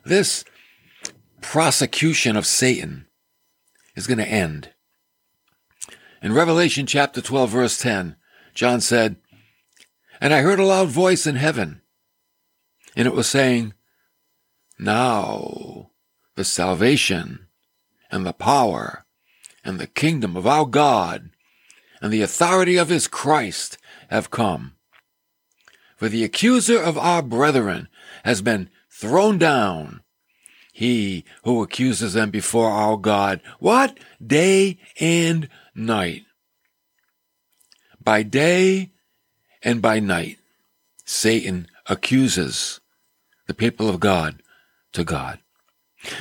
This 0.05 0.45
prosecution 1.41 2.37
of 2.37 2.47
Satan 2.47 3.07
is 3.95 4.07
going 4.07 4.19
to 4.19 4.29
end. 4.29 4.71
In 6.23 6.33
Revelation 6.33 6.87
chapter 6.87 7.21
12 7.21 7.51
verse 7.51 7.79
10, 7.79 8.17
John 8.55 8.81
said, 8.81 9.17
And 10.21 10.33
I 10.33 10.41
heard 10.41 10.59
a 10.59 10.65
loud 10.65 10.89
voice 10.89 11.27
in 11.27 11.37
heaven, 11.37 11.83
and 12.97 13.07
it 13.07 13.15
was 13.15 13.29
saying, 13.29 13.75
Now 14.79 15.91
the 16.35 16.45
salvation 16.45 17.49
and 18.11 18.25
the 18.25 18.33
power 18.33 19.05
and 19.65 19.79
the 19.79 19.87
kingdom 19.87 20.37
of 20.37 20.47
our 20.47 20.65
God 20.65 21.31
and 22.05 22.13
the 22.13 22.21
authority 22.21 22.77
of 22.77 22.91
his 22.91 23.09
Christ 23.09 23.79
have 24.11 24.31
come. 24.31 24.75
For 25.97 26.11
the 26.11 26.23
accuser 26.23 26.79
of 26.79 26.99
our 26.99 27.23
brethren 27.23 27.89
has 28.25 28.43
been 28.43 28.69
thrown 28.91 29.39
down. 29.39 30.03
He 30.71 31.25
who 31.45 31.63
accuses 31.63 32.13
them 32.13 32.31
before 32.31 32.69
our 32.69 32.99
God, 32.99 33.41
what? 33.59 33.99
Day 34.25 34.79
and 35.01 35.49
night. 35.75 36.25
By 38.03 38.23
day 38.23 38.91
and 39.63 39.81
by 39.81 39.99
night, 39.99 40.37
Satan 41.07 41.69
accuses 41.87 42.81
the 43.47 43.55
people 43.55 43.89
of 43.89 43.99
God 43.99 44.43
to 44.93 45.05
God. 45.05 45.39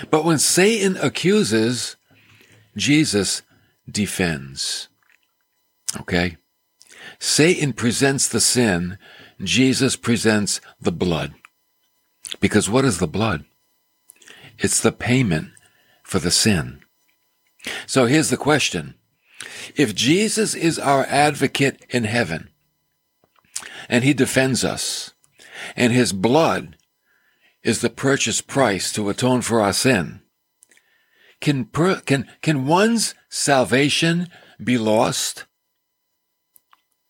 But 0.10 0.24
when 0.24 0.40
Satan 0.40 0.96
accuses, 0.96 1.98
Jesus 2.78 3.42
defends. 3.92 4.88
Okay? 6.00 6.38
Satan 7.20 7.74
presents 7.74 8.28
the 8.28 8.40
sin, 8.40 8.98
Jesus 9.42 9.96
presents 9.96 10.62
the 10.80 10.92
blood. 10.92 11.34
Because 12.40 12.70
what 12.70 12.86
is 12.86 13.00
the 13.00 13.08
blood? 13.08 13.46
It's 14.58 14.80
the 14.80 14.92
payment 14.92 15.50
for 16.04 16.20
the 16.20 16.32
sin. 16.32 16.82
So 17.86 18.06
here's 18.06 18.30
the 18.30 18.38
question. 18.38 18.96
If 19.76 19.96
Jesus 19.96 20.56
is 20.56 20.80
our 20.80 21.06
advocate 21.06 21.86
in 21.90 22.06
heaven, 22.06 22.50
and 23.90 24.04
he 24.04 24.14
defends 24.14 24.64
us, 24.64 25.14
and 25.76 25.94
his 25.94 26.14
blood 26.14 26.78
is 27.64 27.82
the 27.82 27.90
purchase 27.90 28.42
price 28.42 28.92
to 28.94 29.10
atone 29.10 29.42
for 29.42 29.62
our 29.62 29.74
sin, 29.74 30.22
can, 31.42 31.66
per, 31.66 32.00
can, 32.02 32.28
can 32.42 32.66
one's 32.66 33.16
salvation 33.30 34.30
be 34.64 34.78
lost? 34.78 35.46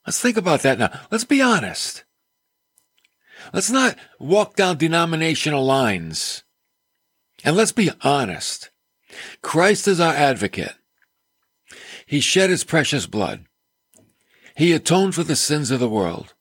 Let's 0.06 0.20
think 0.20 0.38
about 0.38 0.62
that 0.62 0.80
now. 0.80 1.00
Let's 1.12 1.24
be 1.24 1.42
honest. 1.42 2.04
Let's 3.54 3.70
not 3.70 3.98
walk 4.20 4.56
down 4.56 4.78
denominational 4.78 5.66
lines. 5.66 6.44
And 7.44 7.56
let's 7.56 7.72
be 7.72 7.92
honest. 8.02 8.70
Christ 9.42 9.88
is 9.88 10.00
our 10.00 10.14
advocate. 10.14 10.76
He 12.06 12.20
shed 12.20 12.50
his 12.50 12.64
precious 12.64 13.06
blood. 13.08 13.46
He 14.56 14.74
atoned 14.74 15.16
for 15.16 15.24
the 15.24 15.36
sins 15.36 15.72
of 15.72 15.80
the 15.80 15.90
world. 15.90 16.34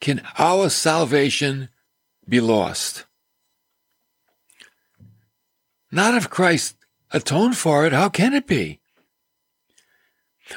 Can 0.00 0.22
our 0.38 0.68
salvation 0.68 1.68
be 2.28 2.40
lost? 2.40 3.06
Not 5.90 6.14
if 6.14 6.28
Christ 6.28 6.76
atoned 7.12 7.56
for 7.56 7.86
it. 7.86 7.92
How 7.92 8.08
can 8.08 8.34
it 8.34 8.46
be? 8.46 8.80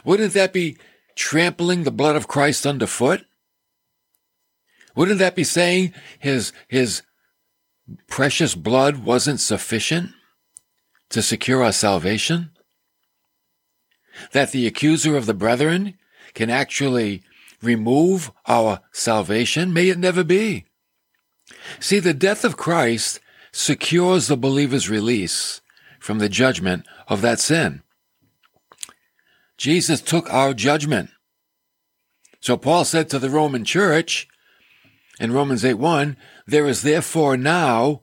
Wouldn't 0.03 0.33
that 0.33 0.53
be 0.53 0.77
trampling 1.15 1.83
the 1.83 1.91
blood 1.91 2.15
of 2.15 2.27
Christ 2.27 2.65
underfoot? 2.65 3.25
Wouldn't 4.95 5.19
that 5.19 5.35
be 5.35 5.43
saying 5.43 5.93
his, 6.19 6.51
his 6.67 7.01
precious 8.07 8.55
blood 8.55 8.97
wasn't 8.97 9.39
sufficient 9.39 10.11
to 11.09 11.21
secure 11.21 11.63
our 11.63 11.71
salvation? 11.71 12.51
That 14.33 14.51
the 14.51 14.67
accuser 14.67 15.15
of 15.15 15.25
the 15.25 15.33
brethren 15.33 15.97
can 16.33 16.49
actually 16.49 17.23
remove 17.61 18.31
our 18.47 18.81
salvation? 18.91 19.73
May 19.73 19.89
it 19.89 19.97
never 19.97 20.23
be. 20.23 20.65
See, 21.79 21.99
the 21.99 22.13
death 22.13 22.43
of 22.43 22.57
Christ 22.57 23.19
secures 23.51 24.27
the 24.27 24.37
believer's 24.37 24.89
release 24.89 25.61
from 25.99 26.19
the 26.19 26.29
judgment 26.29 26.85
of 27.07 27.21
that 27.21 27.39
sin. 27.39 27.83
Jesus 29.61 30.01
took 30.01 30.27
our 30.33 30.55
judgment. 30.55 31.11
So 32.39 32.57
Paul 32.57 32.83
said 32.83 33.11
to 33.11 33.19
the 33.19 33.29
Roman 33.29 33.63
church 33.63 34.27
in 35.19 35.33
Romans 35.33 35.63
8 35.63 35.75
1, 35.75 36.17
there 36.47 36.65
is 36.65 36.81
therefore 36.81 37.37
now 37.37 38.01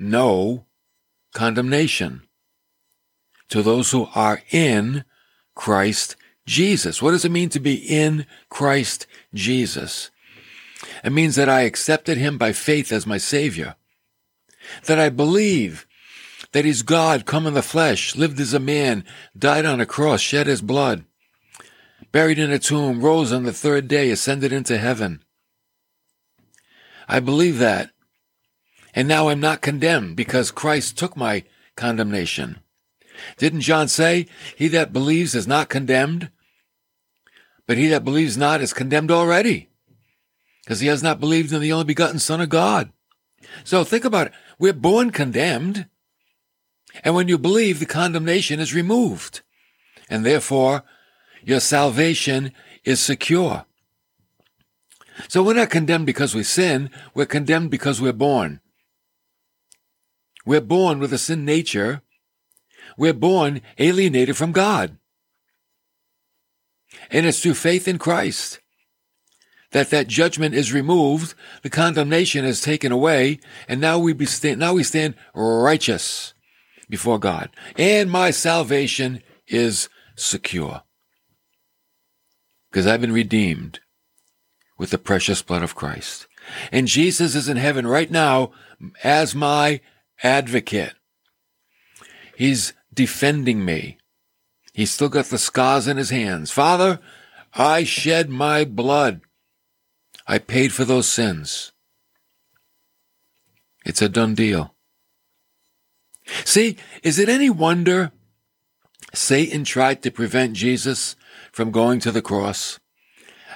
no 0.00 0.66
condemnation 1.32 2.22
to 3.50 3.62
those 3.62 3.92
who 3.92 4.08
are 4.16 4.42
in 4.50 5.04
Christ 5.54 6.16
Jesus. 6.44 7.00
What 7.00 7.12
does 7.12 7.24
it 7.24 7.30
mean 7.30 7.50
to 7.50 7.60
be 7.60 7.76
in 7.76 8.26
Christ 8.48 9.06
Jesus? 9.32 10.10
It 11.04 11.12
means 11.12 11.36
that 11.36 11.48
I 11.48 11.60
accepted 11.60 12.18
him 12.18 12.36
by 12.36 12.50
faith 12.50 12.90
as 12.90 13.06
my 13.06 13.18
Savior, 13.18 13.76
that 14.86 14.98
I 14.98 15.08
believe 15.08 15.86
that 16.52 16.64
he's 16.64 16.82
God 16.82 17.26
come 17.26 17.46
in 17.46 17.54
the 17.54 17.62
flesh, 17.62 18.16
lived 18.16 18.40
as 18.40 18.54
a 18.54 18.60
man, 18.60 19.04
died 19.38 19.64
on 19.64 19.80
a 19.80 19.86
cross, 19.86 20.20
shed 20.20 20.46
his 20.46 20.62
blood, 20.62 21.04
buried 22.12 22.38
in 22.38 22.50
a 22.50 22.58
tomb, 22.58 23.00
rose 23.00 23.32
on 23.32 23.44
the 23.44 23.52
third 23.52 23.88
day, 23.88 24.10
ascended 24.10 24.52
into 24.52 24.78
heaven. 24.78 25.22
I 27.08 27.20
believe 27.20 27.58
that. 27.58 27.90
And 28.94 29.06
now 29.06 29.28
I'm 29.28 29.40
not 29.40 29.60
condemned 29.60 30.16
because 30.16 30.50
Christ 30.50 30.98
took 30.98 31.16
my 31.16 31.44
condemnation. 31.76 32.60
Didn't 33.36 33.60
John 33.60 33.88
say, 33.88 34.26
He 34.56 34.68
that 34.68 34.92
believes 34.92 35.34
is 35.34 35.46
not 35.46 35.68
condemned, 35.68 36.30
but 37.66 37.78
he 37.78 37.86
that 37.88 38.04
believes 38.04 38.36
not 38.36 38.60
is 38.60 38.72
condemned 38.72 39.12
already, 39.12 39.68
because 40.64 40.80
he 40.80 40.88
has 40.88 41.02
not 41.02 41.20
believed 41.20 41.52
in 41.52 41.60
the 41.60 41.72
only 41.72 41.84
begotten 41.84 42.18
Son 42.18 42.40
of 42.40 42.48
God. 42.48 42.90
So 43.62 43.84
think 43.84 44.04
about 44.04 44.28
it. 44.28 44.32
We're 44.58 44.72
born 44.72 45.10
condemned, 45.10 45.86
and 47.04 47.14
when 47.14 47.28
you 47.28 47.38
believe, 47.38 47.78
the 47.78 47.86
condemnation 47.86 48.60
is 48.60 48.74
removed. 48.74 49.42
And 50.08 50.24
therefore, 50.24 50.82
your 51.42 51.60
salvation 51.60 52.52
is 52.84 53.00
secure. 53.00 53.64
So 55.28 55.42
we're 55.42 55.54
not 55.54 55.70
condemned 55.70 56.06
because 56.06 56.34
we 56.34 56.42
sin. 56.42 56.90
We're 57.14 57.26
condemned 57.26 57.70
because 57.70 58.00
we're 58.00 58.12
born. 58.12 58.60
We're 60.44 60.60
born 60.60 60.98
with 60.98 61.12
a 61.12 61.18
sin 61.18 61.44
nature. 61.44 62.02
We're 62.96 63.12
born 63.12 63.60
alienated 63.78 64.36
from 64.36 64.52
God. 64.52 64.96
And 67.10 67.26
it's 67.26 67.40
through 67.40 67.54
faith 67.54 67.86
in 67.86 67.98
Christ 67.98 68.60
that 69.72 69.90
that 69.90 70.08
judgment 70.08 70.52
is 70.52 70.72
removed, 70.72 71.34
the 71.62 71.70
condemnation 71.70 72.44
is 72.44 72.60
taken 72.60 72.90
away, 72.90 73.38
and 73.68 73.80
now 73.80 74.00
we 74.00 74.12
be 74.12 74.26
now 74.56 74.74
we 74.74 74.82
stand 74.82 75.14
righteous 75.32 76.34
before 76.90 77.18
God. 77.18 77.50
And 77.78 78.10
my 78.10 78.30
salvation 78.30 79.22
is 79.46 79.88
secure. 80.16 80.82
Because 82.70 82.86
I've 82.86 83.00
been 83.00 83.12
redeemed 83.12 83.80
with 84.76 84.90
the 84.90 84.98
precious 84.98 85.42
blood 85.42 85.62
of 85.62 85.74
Christ. 85.74 86.26
And 86.70 86.86
Jesus 86.86 87.34
is 87.34 87.48
in 87.48 87.56
heaven 87.56 87.86
right 87.86 88.10
now 88.10 88.52
as 89.02 89.34
my 89.34 89.80
advocate. 90.22 90.94
He's 92.36 92.72
defending 92.92 93.64
me. 93.64 93.98
He's 94.72 94.90
still 94.90 95.08
got 95.08 95.26
the 95.26 95.38
scars 95.38 95.86
in 95.86 95.96
his 95.96 96.10
hands. 96.10 96.50
Father, 96.50 97.00
I 97.52 97.84
shed 97.84 98.30
my 98.30 98.64
blood. 98.64 99.20
I 100.26 100.38
paid 100.38 100.72
for 100.72 100.84
those 100.84 101.08
sins. 101.08 101.72
It's 103.84 104.00
a 104.00 104.08
done 104.08 104.34
deal. 104.34 104.74
See, 106.44 106.76
is 107.02 107.18
it 107.18 107.28
any 107.28 107.50
wonder 107.50 108.12
Satan 109.14 109.64
tried 109.64 110.02
to 110.02 110.10
prevent 110.10 110.54
Jesus 110.54 111.16
from 111.52 111.70
going 111.70 112.00
to 112.00 112.12
the 112.12 112.22
cross? 112.22 112.78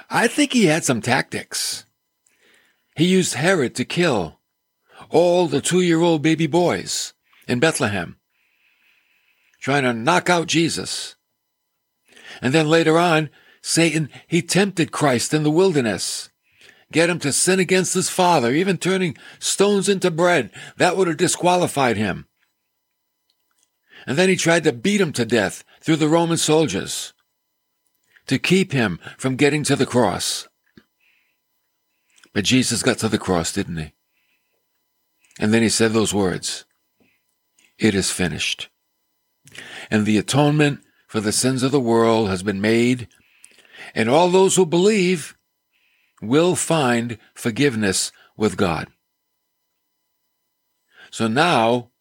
I 0.09 0.27
think 0.27 0.53
he 0.53 0.65
had 0.65 0.83
some 0.83 1.01
tactics. 1.01 1.85
He 2.95 3.05
used 3.05 3.35
Herod 3.35 3.75
to 3.75 3.85
kill 3.85 4.39
all 5.09 5.47
the 5.47 5.61
two 5.61 5.81
year 5.81 6.01
old 6.01 6.21
baby 6.21 6.47
boys 6.47 7.13
in 7.47 7.59
Bethlehem, 7.59 8.17
trying 9.59 9.83
to 9.83 9.93
knock 9.93 10.29
out 10.29 10.47
Jesus. 10.47 11.15
And 12.41 12.53
then 12.53 12.67
later 12.67 12.97
on, 12.97 13.29
Satan, 13.61 14.09
he 14.27 14.41
tempted 14.41 14.91
Christ 14.91 15.33
in 15.33 15.43
the 15.43 15.51
wilderness 15.51 16.29
get 16.91 17.09
him 17.09 17.19
to 17.19 17.33
sin 17.33 17.59
against 17.59 17.93
his 17.93 18.09
father, 18.09 18.53
even 18.53 18.77
turning 18.77 19.17
stones 19.39 19.89
into 19.89 20.11
bread. 20.11 20.49
That 20.77 20.95
would 20.95 21.07
have 21.07 21.17
disqualified 21.17 21.97
him. 21.97 22.27
And 24.05 24.17
then 24.17 24.29
he 24.29 24.35
tried 24.35 24.63
to 24.65 24.73
beat 24.73 25.01
him 25.01 25.11
to 25.13 25.25
death 25.25 25.63
through 25.81 25.95
the 25.97 26.09
Roman 26.09 26.37
soldiers 26.37 27.13
to 28.27 28.39
keep 28.39 28.71
him 28.71 28.99
from 29.17 29.35
getting 29.35 29.63
to 29.63 29.75
the 29.75 29.85
cross. 29.85 30.47
But 32.33 32.43
Jesus 32.43 32.83
got 32.83 32.97
to 32.99 33.07
the 33.07 33.17
cross, 33.17 33.53
didn't 33.53 33.77
he? 33.77 33.93
And 35.39 35.53
then 35.53 35.61
he 35.61 35.69
said 35.69 35.91
those 35.91 36.13
words, 36.13 36.65
It 37.77 37.95
is 37.95 38.11
finished. 38.11 38.69
And 39.89 40.05
the 40.05 40.17
atonement 40.17 40.81
for 41.07 41.19
the 41.19 41.31
sins 41.31 41.63
of 41.63 41.71
the 41.71 41.79
world 41.79 42.29
has 42.29 42.43
been 42.43 42.59
made, 42.59 43.07
and 43.93 44.09
all 44.09 44.29
those 44.29 44.55
who 44.55 44.65
believe 44.65 45.37
will 46.21 46.55
find 46.55 47.17
forgiveness 47.33 48.11
with 48.35 48.57
God. 48.57 48.87
So 51.11 51.27
now 51.27 51.91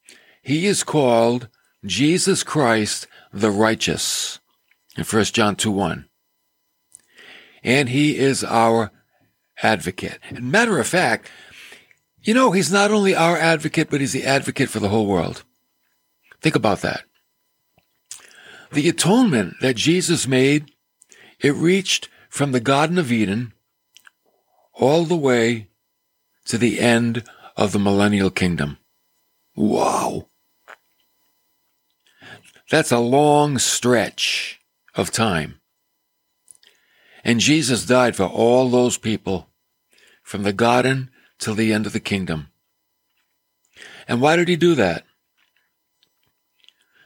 he 0.42 0.66
is 0.66 0.82
called 0.82 1.48
Jesus 1.85 2.42
Christ 2.42 3.07
the 3.33 3.51
righteous 3.51 4.40
in 4.97 5.05
1 5.05 5.25
John 5.25 5.57
2 5.57 5.70
1. 5.70 6.09
And 7.62 7.88
he 7.88 8.18
is 8.18 8.44
our 8.44 8.90
advocate. 9.62 10.18
And 10.29 10.51
matter 10.51 10.79
of 10.79 10.87
fact, 10.87 11.31
you 12.23 12.33
know, 12.33 12.53
he's 12.53 12.73
not 12.73 12.90
only 12.90 13.14
our 13.14 13.37
advocate, 13.37 13.90
but 13.90 14.01
he's 14.01 14.12
the 14.12 14.25
advocate 14.25 14.70
for 14.70 14.81
the 14.81 14.88
whole 14.88 15.07
world. 15.07 15.44
Think 16.40 16.57
about 16.57 16.81
that. 16.81 17.05
The 18.73 18.88
atonement 18.88 19.57
that 19.61 19.77
Jesus 19.77 20.27
made, 20.27 20.73
it 21.40 21.55
reached 21.55 22.09
from 22.29 22.53
the 22.53 22.61
Garden 22.61 22.99
of 22.99 23.12
Eden 23.12 23.53
all 24.73 25.05
the 25.05 25.16
way 25.16 25.68
to 26.47 26.59
the 26.59 26.81
end 26.81 27.25
of 27.57 27.73
the 27.73 27.79
millennial 27.79 28.31
kingdom. 28.31 28.79
Wow. 29.55 30.29
That's 32.74 32.90
a 32.90 32.98
long 32.98 33.58
stretch 33.58 34.60
of 34.96 35.12
time. 35.12 35.60
And 37.22 37.38
Jesus 37.38 37.87
died 37.87 38.16
for 38.16 38.24
all 38.24 38.68
those 38.68 38.98
people 38.98 39.48
from 40.24 40.42
the 40.42 40.52
garden 40.52 41.08
till 41.38 41.54
the 41.54 41.72
end 41.72 41.87
of 41.87 41.92
the 41.92 42.00
kingdom. 42.00 42.48
And 44.08 44.20
why 44.20 44.34
did 44.34 44.48
he 44.48 44.56
do 44.56 44.74
that? 44.74 45.04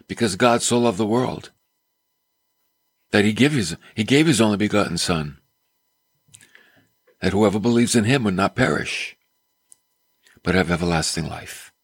Because 0.06 0.36
God 0.36 0.62
so 0.62 0.78
loved 0.78 0.96
the 0.96 1.04
world 1.04 1.50
that 3.10 3.26
he 3.26 3.34
gave 3.34 3.52
his, 3.52 3.76
he 3.94 4.04
gave 4.04 4.26
his 4.26 4.40
only 4.40 4.56
begotten 4.56 4.96
son 4.96 5.36
that 7.20 7.34
whoever 7.34 7.60
believes 7.60 7.94
in 7.94 8.04
him 8.04 8.24
would 8.24 8.32
not 8.32 8.56
perish, 8.56 9.18
but 10.42 10.54
have 10.54 10.70
everlasting 10.70 11.28
life. 11.28 11.74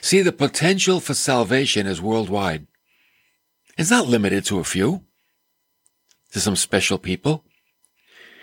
See, 0.00 0.22
the 0.22 0.32
potential 0.32 1.00
for 1.00 1.12
salvation 1.12 1.86
is 1.86 2.00
worldwide. 2.00 2.66
It's 3.78 3.90
not 3.90 4.08
limited 4.08 4.44
to 4.46 4.58
a 4.58 4.64
few, 4.64 5.04
to 6.32 6.40
some 6.40 6.56
special 6.56 6.98
people. 6.98 7.44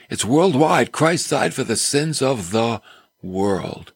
It's 0.09 0.25
worldwide. 0.25 0.91
Christ 0.91 1.29
died 1.29 1.53
for 1.53 1.63
the 1.63 1.75
sins 1.75 2.21
of 2.21 2.51
the 2.51 2.81
world. 3.21 3.93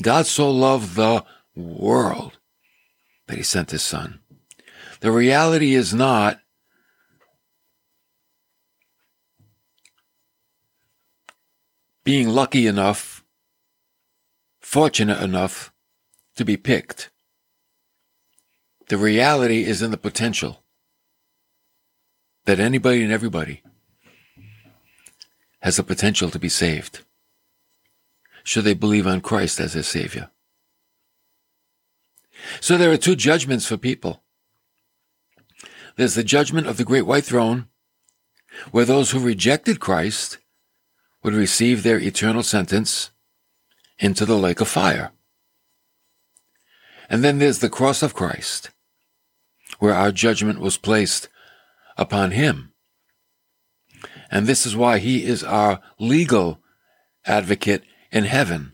God 0.00 0.26
so 0.26 0.50
loved 0.50 0.96
the 0.96 1.24
world 1.54 2.38
that 3.26 3.36
he 3.36 3.42
sent 3.42 3.70
his 3.70 3.82
son. 3.82 4.20
The 5.00 5.12
reality 5.12 5.74
is 5.74 5.94
not 5.94 6.40
being 12.04 12.28
lucky 12.28 12.66
enough, 12.66 13.24
fortunate 14.60 15.22
enough 15.22 15.72
to 16.36 16.44
be 16.44 16.56
picked. 16.56 17.10
The 18.90 18.98
reality 18.98 19.62
is 19.62 19.82
in 19.82 19.92
the 19.92 19.96
potential 19.96 20.64
that 22.44 22.58
anybody 22.58 23.04
and 23.04 23.12
everybody 23.12 23.62
has 25.60 25.76
the 25.76 25.84
potential 25.84 26.28
to 26.28 26.40
be 26.40 26.48
saved 26.48 27.04
should 28.42 28.64
they 28.64 28.74
believe 28.74 29.06
on 29.06 29.20
Christ 29.20 29.60
as 29.60 29.74
their 29.74 29.84
Savior. 29.84 30.30
So 32.60 32.76
there 32.76 32.90
are 32.90 32.96
two 32.96 33.14
judgments 33.14 33.64
for 33.64 33.76
people. 33.76 34.24
There's 35.94 36.16
the 36.16 36.24
judgment 36.24 36.66
of 36.66 36.76
the 36.76 36.84
great 36.84 37.06
white 37.06 37.24
throne, 37.24 37.68
where 38.72 38.84
those 38.84 39.12
who 39.12 39.20
rejected 39.20 39.78
Christ 39.78 40.38
would 41.22 41.34
receive 41.34 41.84
their 41.84 42.00
eternal 42.00 42.42
sentence 42.42 43.12
into 44.00 44.26
the 44.26 44.36
lake 44.36 44.60
of 44.60 44.66
fire. 44.66 45.12
And 47.08 47.22
then 47.22 47.38
there's 47.38 47.60
the 47.60 47.70
cross 47.70 48.02
of 48.02 48.14
Christ, 48.14 48.70
where 49.80 49.94
our 49.94 50.12
judgment 50.12 50.60
was 50.60 50.76
placed 50.76 51.28
upon 51.96 52.30
him. 52.30 52.72
And 54.30 54.46
this 54.46 54.64
is 54.64 54.76
why 54.76 54.98
he 54.98 55.24
is 55.24 55.42
our 55.42 55.80
legal 55.98 56.60
advocate 57.26 57.82
in 58.12 58.24
heaven. 58.24 58.72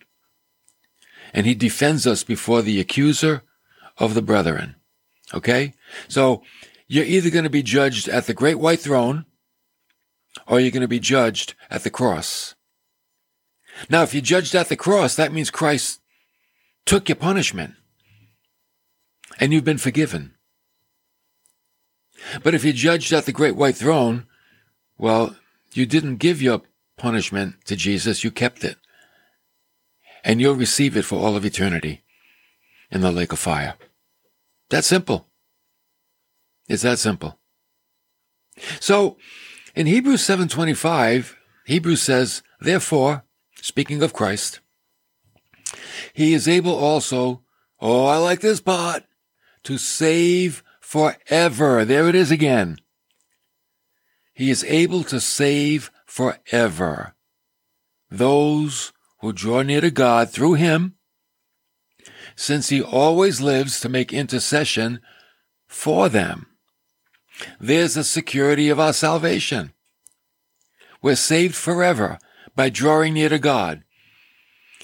And 1.33 1.47
he 1.47 1.55
defends 1.55 2.07
us 2.07 2.25
before 2.25 2.63
the 2.63 2.79
accuser 2.79 3.43
of 3.97 4.15
the 4.15 4.23
brethren. 4.23 4.77
Okay? 5.33 5.75
So 6.09 6.43
you're 6.87 7.05
either 7.05 7.31
going 7.31 7.45
to 7.45 7.51
be 7.51 7.63
judged 7.63 8.09
at 8.09 8.27
the 8.27 8.35
great 8.35 8.59
white 8.59 8.81
throne 8.81 9.25
or 10.47 10.61
you're 10.61 10.71
going 10.71 10.83
to 10.83 10.89
be 10.89 11.01
judged 11.01 11.55
at 11.71 11.83
the 11.83 11.91
cross. 11.91 12.55
Now, 13.89 14.03
if 14.03 14.15
you're 14.15 14.21
judged 14.21 14.55
at 14.55 14.69
the 14.69 14.77
cross, 14.77 15.17
that 15.17 15.33
means 15.33 15.51
Christ 15.51 16.01
took 16.85 17.09
your 17.09 17.17
punishment 17.17 17.75
and 19.39 19.53
you've 19.53 19.65
been 19.65 19.79
forgiven. 19.79 20.36
But 22.43 22.55
if 22.55 22.65
you're 22.65 22.73
judged 22.73 23.13
at 23.13 23.27
the 23.27 23.33
great 23.33 23.57
white 23.57 23.77
throne, 23.77 24.27
well, 24.99 25.37
you 25.73 25.87
didn't 25.87 26.17
give 26.17 26.43
your 26.43 26.63
punishment 26.97 27.57
to 27.67 27.77
Jesus, 27.77 28.25
you 28.25 28.31
kept 28.31 28.65
it. 28.65 28.77
And 30.25 30.41
you'll 30.41 30.55
receive 30.55 30.97
it 30.97 31.05
for 31.05 31.19
all 31.19 31.37
of 31.37 31.45
eternity 31.45 32.03
in 32.91 33.01
the 33.01 33.13
lake 33.13 33.33
of 33.33 33.39
fire. 33.39 33.75
That's 34.71 34.87
simple. 34.87 35.29
It's 36.69 36.83
that 36.83 36.99
simple. 36.99 37.39
So, 38.81 39.19
in 39.75 39.87
Hebrews 39.87 40.25
7:25, 40.25 41.37
Hebrews 41.67 42.03
says, 42.03 42.43
"Therefore, 42.61 43.25
speaking 43.61 44.03
of 44.03 44.13
Christ, 44.13 44.61
he 46.13 46.33
is 46.33 46.49
able 46.49 46.75
also, 46.75 47.43
oh, 47.81 48.07
I 48.07 48.17
like 48.17 48.41
this 48.41 48.61
part, 48.61 49.05
to 49.65 49.79
save 49.79 50.63
forever." 50.87 51.85
There 51.85 52.09
it 52.09 52.15
is 52.15 52.31
again. 52.31 52.79
He 54.33 54.51
is 54.51 54.63
able 54.65 55.03
to 55.05 55.21
save 55.21 55.91
forever 56.07 57.17
those 58.11 58.93
who 59.21 59.33
draw 59.33 59.63
near 59.63 59.81
to 59.81 59.91
God 59.91 60.31
through 60.31 60.55
him, 60.55 60.95
since 62.37 62.69
he 62.69 62.81
always 62.81 63.41
lives 63.41 63.81
to 63.81 63.89
make 63.89 64.13
intercession 64.13 65.01
for 65.67 66.09
them. 66.09 66.47
There's 67.59 67.95
the 67.95 68.05
security 68.05 68.69
of 68.69 68.79
our 68.79 68.93
salvation. 68.93 69.73
We're 71.03 71.17
saved 71.17 71.57
forever 71.57 72.19
by 72.55 72.71
drawing 72.71 73.15
near 73.15 73.31
to 73.31 73.39
God. 73.39 73.83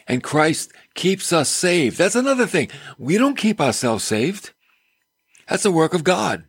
And 0.08 0.22
Christ 0.22 0.72
keeps 0.94 1.32
us 1.32 1.48
saved. 1.48 1.96
That's 1.96 2.16
another 2.16 2.46
thing. 2.46 2.70
We 2.98 3.18
don't 3.18 3.36
keep 3.36 3.60
ourselves 3.60 4.02
saved. 4.04 4.52
That's 5.52 5.66
a 5.66 5.70
work 5.70 5.92
of 5.92 6.02
God. 6.02 6.44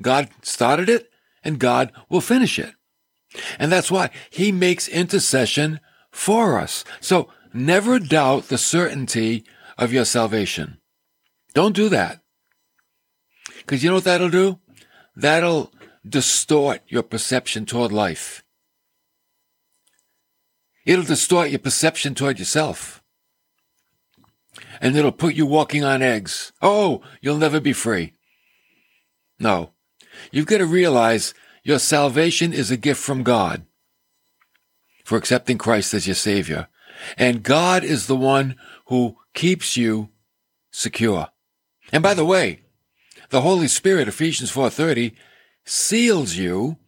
God 0.00 0.30
started 0.40 0.88
it 0.88 1.10
and 1.44 1.58
God 1.58 1.92
will 2.08 2.22
finish 2.22 2.58
it. 2.58 2.72
And 3.58 3.70
that's 3.70 3.90
why 3.90 4.08
he 4.30 4.50
makes 4.50 4.88
intercession 4.88 5.78
for 6.10 6.58
us. 6.58 6.86
So 7.02 7.28
never 7.52 7.98
doubt 7.98 8.48
the 8.48 8.56
certainty 8.56 9.44
of 9.76 9.92
your 9.92 10.06
salvation. 10.06 10.78
Don't 11.52 11.76
do 11.76 11.90
that. 11.90 12.22
Because 13.58 13.84
you 13.84 13.90
know 13.90 13.96
what 13.96 14.04
that'll 14.04 14.30
do? 14.30 14.58
that'll 15.14 15.70
distort 16.08 16.80
your 16.88 17.02
perception 17.02 17.66
toward 17.66 17.92
life. 17.92 18.42
It'll 20.86 21.04
distort 21.04 21.50
your 21.50 21.58
perception 21.58 22.14
toward 22.14 22.38
yourself. 22.38 23.02
And 24.80 24.96
it'll 24.96 25.12
put 25.12 25.34
you 25.34 25.46
walking 25.46 25.84
on 25.84 26.02
eggs. 26.02 26.52
Oh, 26.62 27.02
you'll 27.20 27.38
never 27.38 27.60
be 27.60 27.72
free. 27.72 28.14
No. 29.38 29.70
You've 30.30 30.46
got 30.46 30.58
to 30.58 30.66
realize 30.66 31.34
your 31.62 31.78
salvation 31.78 32.52
is 32.52 32.70
a 32.70 32.76
gift 32.76 33.00
from 33.00 33.22
God 33.22 33.64
for 35.04 35.16
accepting 35.16 35.58
Christ 35.58 35.94
as 35.94 36.06
your 36.06 36.14
Savior. 36.14 36.68
And 37.16 37.42
God 37.42 37.84
is 37.84 38.06
the 38.06 38.16
one 38.16 38.56
who 38.86 39.16
keeps 39.34 39.76
you 39.76 40.10
secure. 40.70 41.28
And 41.92 42.02
by 42.02 42.14
the 42.14 42.24
way, 42.24 42.62
the 43.30 43.42
Holy 43.42 43.68
Spirit, 43.68 44.08
Ephesians 44.08 44.50
4:30, 44.50 45.14
seals 45.64 46.34
you 46.34 46.78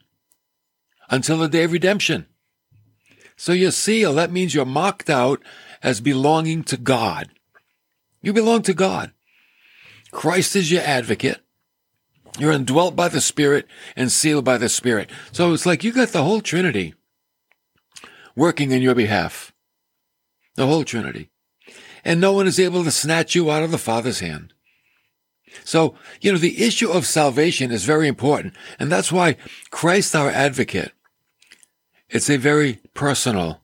until 1.09 1.39
the 1.39 1.49
day 1.49 1.65
of 1.65 1.73
redemption. 1.73 2.27
So 3.37 3.53
you're 3.53 3.71
sealed. 3.71 4.19
That 4.19 4.33
means 4.33 4.55
you're 4.55 4.65
marked 4.65 5.09
out 5.09 5.43
as 5.83 6.01
belonging 6.01 6.63
to 6.65 6.77
God. 6.77 7.31
You 8.23 8.33
belong 8.33 8.63
to 8.63 8.75
God. 8.75 9.13
Christ 10.11 10.57
is 10.57 10.71
your 10.71 10.83
advocate. 10.83 11.41
You're 12.39 12.53
indwelt 12.53 12.95
by 12.95 13.09
the 13.09 13.21
Spirit 13.21 13.67
and 13.97 14.13
sealed 14.13 14.45
by 14.45 14.59
the 14.59 14.69
Spirit. 14.69 15.11
So 15.33 15.53
it's 15.53 15.67
like 15.67 15.83
you 15.83 15.93
got 15.93 16.09
the 16.09 16.23
whole 16.23 16.41
Trinity 16.41 16.95
working 18.37 18.71
in 18.71 18.83
your 18.83 18.95
behalf. 18.95 19.53
The 20.57 20.67
whole 20.67 20.85
Trinity. 20.85 21.31
And 22.05 22.21
no 22.21 22.33
one 22.33 22.47
is 22.47 22.61
able 22.61 22.85
to 22.85 22.91
snatch 22.91 23.35
you 23.35 23.51
out 23.51 23.63
of 23.63 23.71
the 23.71 23.79
Father's 23.79 24.21
hand. 24.21 24.53
So, 25.65 25.97
you 26.21 26.33
know, 26.33 26.39
the 26.39 26.63
issue 26.65 26.91
of 26.91 27.07
salvation 27.07 27.73
is 27.73 27.85
very 27.85 28.07
important. 28.07 28.55
And 28.79 28.91
that's 28.91 29.11
why 29.11 29.37
Christ 29.71 30.15
our 30.15 30.31
advocate, 30.31 30.93
it's 32.09 32.31
a 32.31 32.37
very 32.37 32.81
personal 32.95 33.61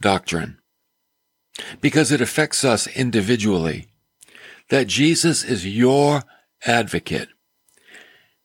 doctrine 0.00 0.59
because 1.80 2.12
it 2.12 2.20
affects 2.20 2.64
us 2.64 2.86
individually. 2.88 3.86
that 4.70 4.86
Jesus 4.86 5.44
is 5.44 5.66
your 5.66 6.22
advocate. 6.64 7.28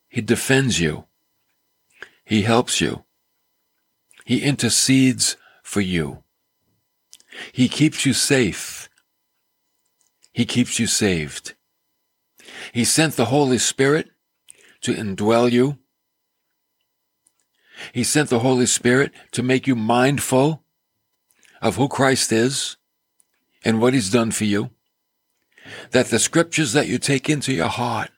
He 0.09 0.21
defends 0.21 0.79
you. 0.79 1.05
He 2.25 2.41
helps 2.41 2.81
you. 2.81 3.05
He 4.25 4.41
intercedes 4.41 5.37
for 5.63 5.81
you. 5.81 6.23
He 7.51 7.69
keeps 7.69 8.05
you 8.05 8.13
safe. 8.13 8.89
He 10.33 10.45
keeps 10.45 10.79
you 10.79 10.87
saved. 10.87 11.53
He 12.73 12.83
sent 12.83 13.15
the 13.15 13.25
Holy 13.25 13.59
Spirit 13.59 14.09
to 14.81 14.93
indwell 14.93 15.51
you. 15.51 15.77
He 17.93 18.03
sent 18.03 18.29
the 18.29 18.39
Holy 18.39 18.65
Spirit 18.65 19.11
to 19.31 19.43
make 19.43 19.67
you 19.67 19.75
mindful 19.75 20.63
of 21.61 21.75
who 21.75 21.87
Christ 21.87 22.31
is 22.31 22.77
and 23.65 23.81
what 23.81 23.93
he's 23.93 24.09
done 24.11 24.31
for 24.31 24.45
you. 24.45 24.69
That 25.91 26.07
the 26.07 26.19
scriptures 26.19 26.73
that 26.73 26.87
you 26.87 26.99
take 26.99 27.27
into 27.27 27.51
your 27.51 27.67
heart 27.67 28.11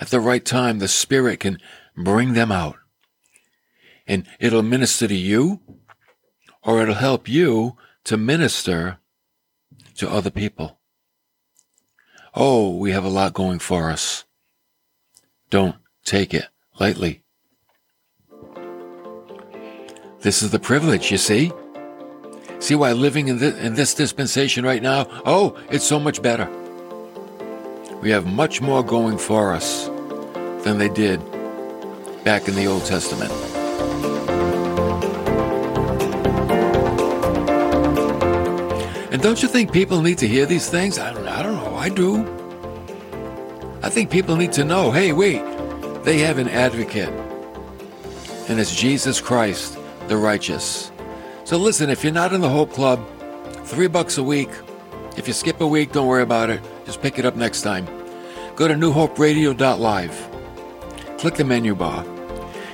at 0.00 0.08
the 0.08 0.20
right 0.20 0.44
time, 0.44 0.80
the 0.80 0.88
Spirit 0.88 1.40
can 1.40 1.58
bring 1.96 2.34
them 2.34 2.50
out 2.50 2.76
and 4.06 4.26
it'll 4.40 4.62
minister 4.62 5.06
to 5.06 5.14
you 5.14 5.60
or 6.62 6.82
it'll 6.82 6.94
help 6.94 7.28
you 7.28 7.76
to 8.04 8.16
minister 8.16 8.98
to 9.96 10.10
other 10.10 10.30
people. 10.30 10.78
Oh, 12.34 12.76
we 12.76 12.90
have 12.90 13.04
a 13.04 13.08
lot 13.08 13.32
going 13.32 13.60
for 13.60 13.90
us. 13.90 14.24
Don't 15.50 15.76
take 16.04 16.34
it 16.34 16.48
lightly. 16.80 17.22
This 20.22 20.42
is 20.42 20.50
the 20.50 20.58
privilege, 20.58 21.12
you 21.12 21.18
see? 21.18 21.52
See 22.60 22.74
why 22.74 22.92
living 22.92 23.28
in, 23.28 23.38
this, 23.38 23.56
in 23.58 23.74
this 23.74 23.94
dispensation 23.94 24.64
right 24.64 24.82
now, 24.82 25.06
oh, 25.26 25.56
it's 25.70 25.84
so 25.84 26.00
much 26.00 26.22
better. 26.22 26.48
We 28.00 28.10
have 28.10 28.26
much 28.26 28.60
more 28.60 28.82
going 28.82 29.18
for 29.18 29.52
us 29.52 29.86
than 30.64 30.78
they 30.78 30.88
did 30.88 31.20
back 32.24 32.48
in 32.48 32.54
the 32.54 32.66
Old 32.66 32.84
Testament. 32.84 33.32
And 39.12 39.22
don't 39.22 39.40
you 39.42 39.48
think 39.48 39.72
people 39.72 40.02
need 40.02 40.18
to 40.18 40.26
hear 40.26 40.44
these 40.44 40.68
things? 40.68 40.98
I 40.98 41.12
don't, 41.12 41.28
I 41.28 41.42
don't 41.42 41.56
know. 41.56 41.76
I 41.76 41.88
do. 41.88 42.44
I 43.82 43.90
think 43.90 44.10
people 44.10 44.36
need 44.36 44.52
to 44.54 44.64
know 44.64 44.90
hey, 44.90 45.12
wait, 45.12 45.42
they 46.04 46.18
have 46.20 46.38
an 46.38 46.48
advocate, 46.48 47.10
and 48.48 48.58
it's 48.58 48.74
Jesus 48.74 49.20
Christ, 49.20 49.78
the 50.08 50.16
righteous. 50.16 50.90
So 51.44 51.58
listen, 51.58 51.90
if 51.90 52.02
you're 52.02 52.12
not 52.12 52.32
in 52.32 52.40
the 52.40 52.48
Hope 52.48 52.72
Club, 52.72 53.06
three 53.64 53.86
bucks 53.86 54.18
a 54.18 54.22
week. 54.22 54.50
If 55.16 55.28
you 55.28 55.34
skip 55.34 55.60
a 55.60 55.66
week, 55.66 55.92
don't 55.92 56.06
worry 56.06 56.22
about 56.22 56.50
it. 56.50 56.60
Just 56.86 57.00
pick 57.02 57.18
it 57.18 57.24
up 57.24 57.36
next 57.36 57.62
time. 57.62 57.86
Go 58.56 58.66
to 58.66 58.74
newhoperadio.live. 58.74 60.30
Click 61.18 61.34
the 61.34 61.44
menu 61.44 61.74
bar. 61.74 62.04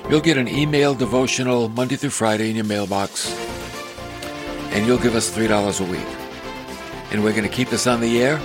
You'll 0.08 0.20
get 0.20 0.36
an 0.36 0.48
email 0.48 0.94
devotional 0.94 1.68
Monday 1.68 1.96
through 1.96 2.10
Friday 2.10 2.50
in 2.50 2.56
your 2.56 2.64
mailbox, 2.64 3.30
and 4.72 4.86
you'll 4.86 4.98
give 4.98 5.14
us 5.14 5.30
$3 5.30 5.80
a 5.80 5.84
week 5.90 6.20
and 7.10 7.24
we're 7.24 7.32
going 7.32 7.44
to 7.44 7.48
keep 7.48 7.68
this 7.68 7.86
on 7.86 8.00
the 8.00 8.22
air. 8.22 8.38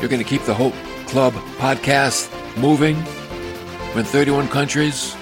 You're 0.00 0.08
going 0.08 0.22
to 0.22 0.28
keep 0.28 0.42
the 0.42 0.54
Hope 0.54 0.74
Club 1.06 1.32
podcast 1.58 2.30
moving. 2.56 2.96
We're 3.94 4.00
in 4.00 4.04
31 4.04 4.48
countries. 4.48 5.17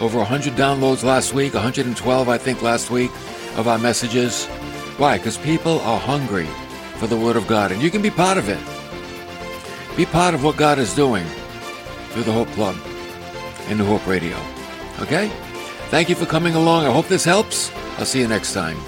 Over 0.00 0.18
100 0.18 0.54
downloads 0.54 1.04
last 1.04 1.34
week, 1.34 1.52
112, 1.52 2.28
I 2.28 2.38
think, 2.38 2.62
last 2.62 2.90
week 2.90 3.10
of 3.56 3.68
our 3.68 3.78
messages. 3.78 4.46
Why? 4.96 5.18
Because 5.18 5.36
people 5.36 5.78
are 5.80 6.00
hungry 6.00 6.48
for 6.96 7.06
the 7.06 7.18
Word 7.18 7.36
of 7.36 7.46
God, 7.46 7.70
and 7.70 7.82
you 7.82 7.90
can 7.90 8.00
be 8.00 8.10
part 8.10 8.38
of 8.38 8.48
it. 8.48 8.58
Be 9.96 10.06
part 10.06 10.32
of 10.32 10.42
what 10.42 10.56
God 10.56 10.78
is 10.78 10.94
doing 10.94 11.26
through 12.10 12.22
the 12.22 12.32
Hope 12.32 12.48
Club 12.52 12.76
and 13.68 13.78
the 13.78 13.84
Hope 13.84 14.06
Radio. 14.06 14.38
Okay? 15.00 15.28
Thank 15.90 16.08
you 16.08 16.14
for 16.14 16.24
coming 16.24 16.54
along. 16.54 16.86
I 16.86 16.92
hope 16.92 17.06
this 17.08 17.24
helps. 17.24 17.70
I'll 17.98 18.06
see 18.06 18.20
you 18.20 18.28
next 18.28 18.54
time. 18.54 18.78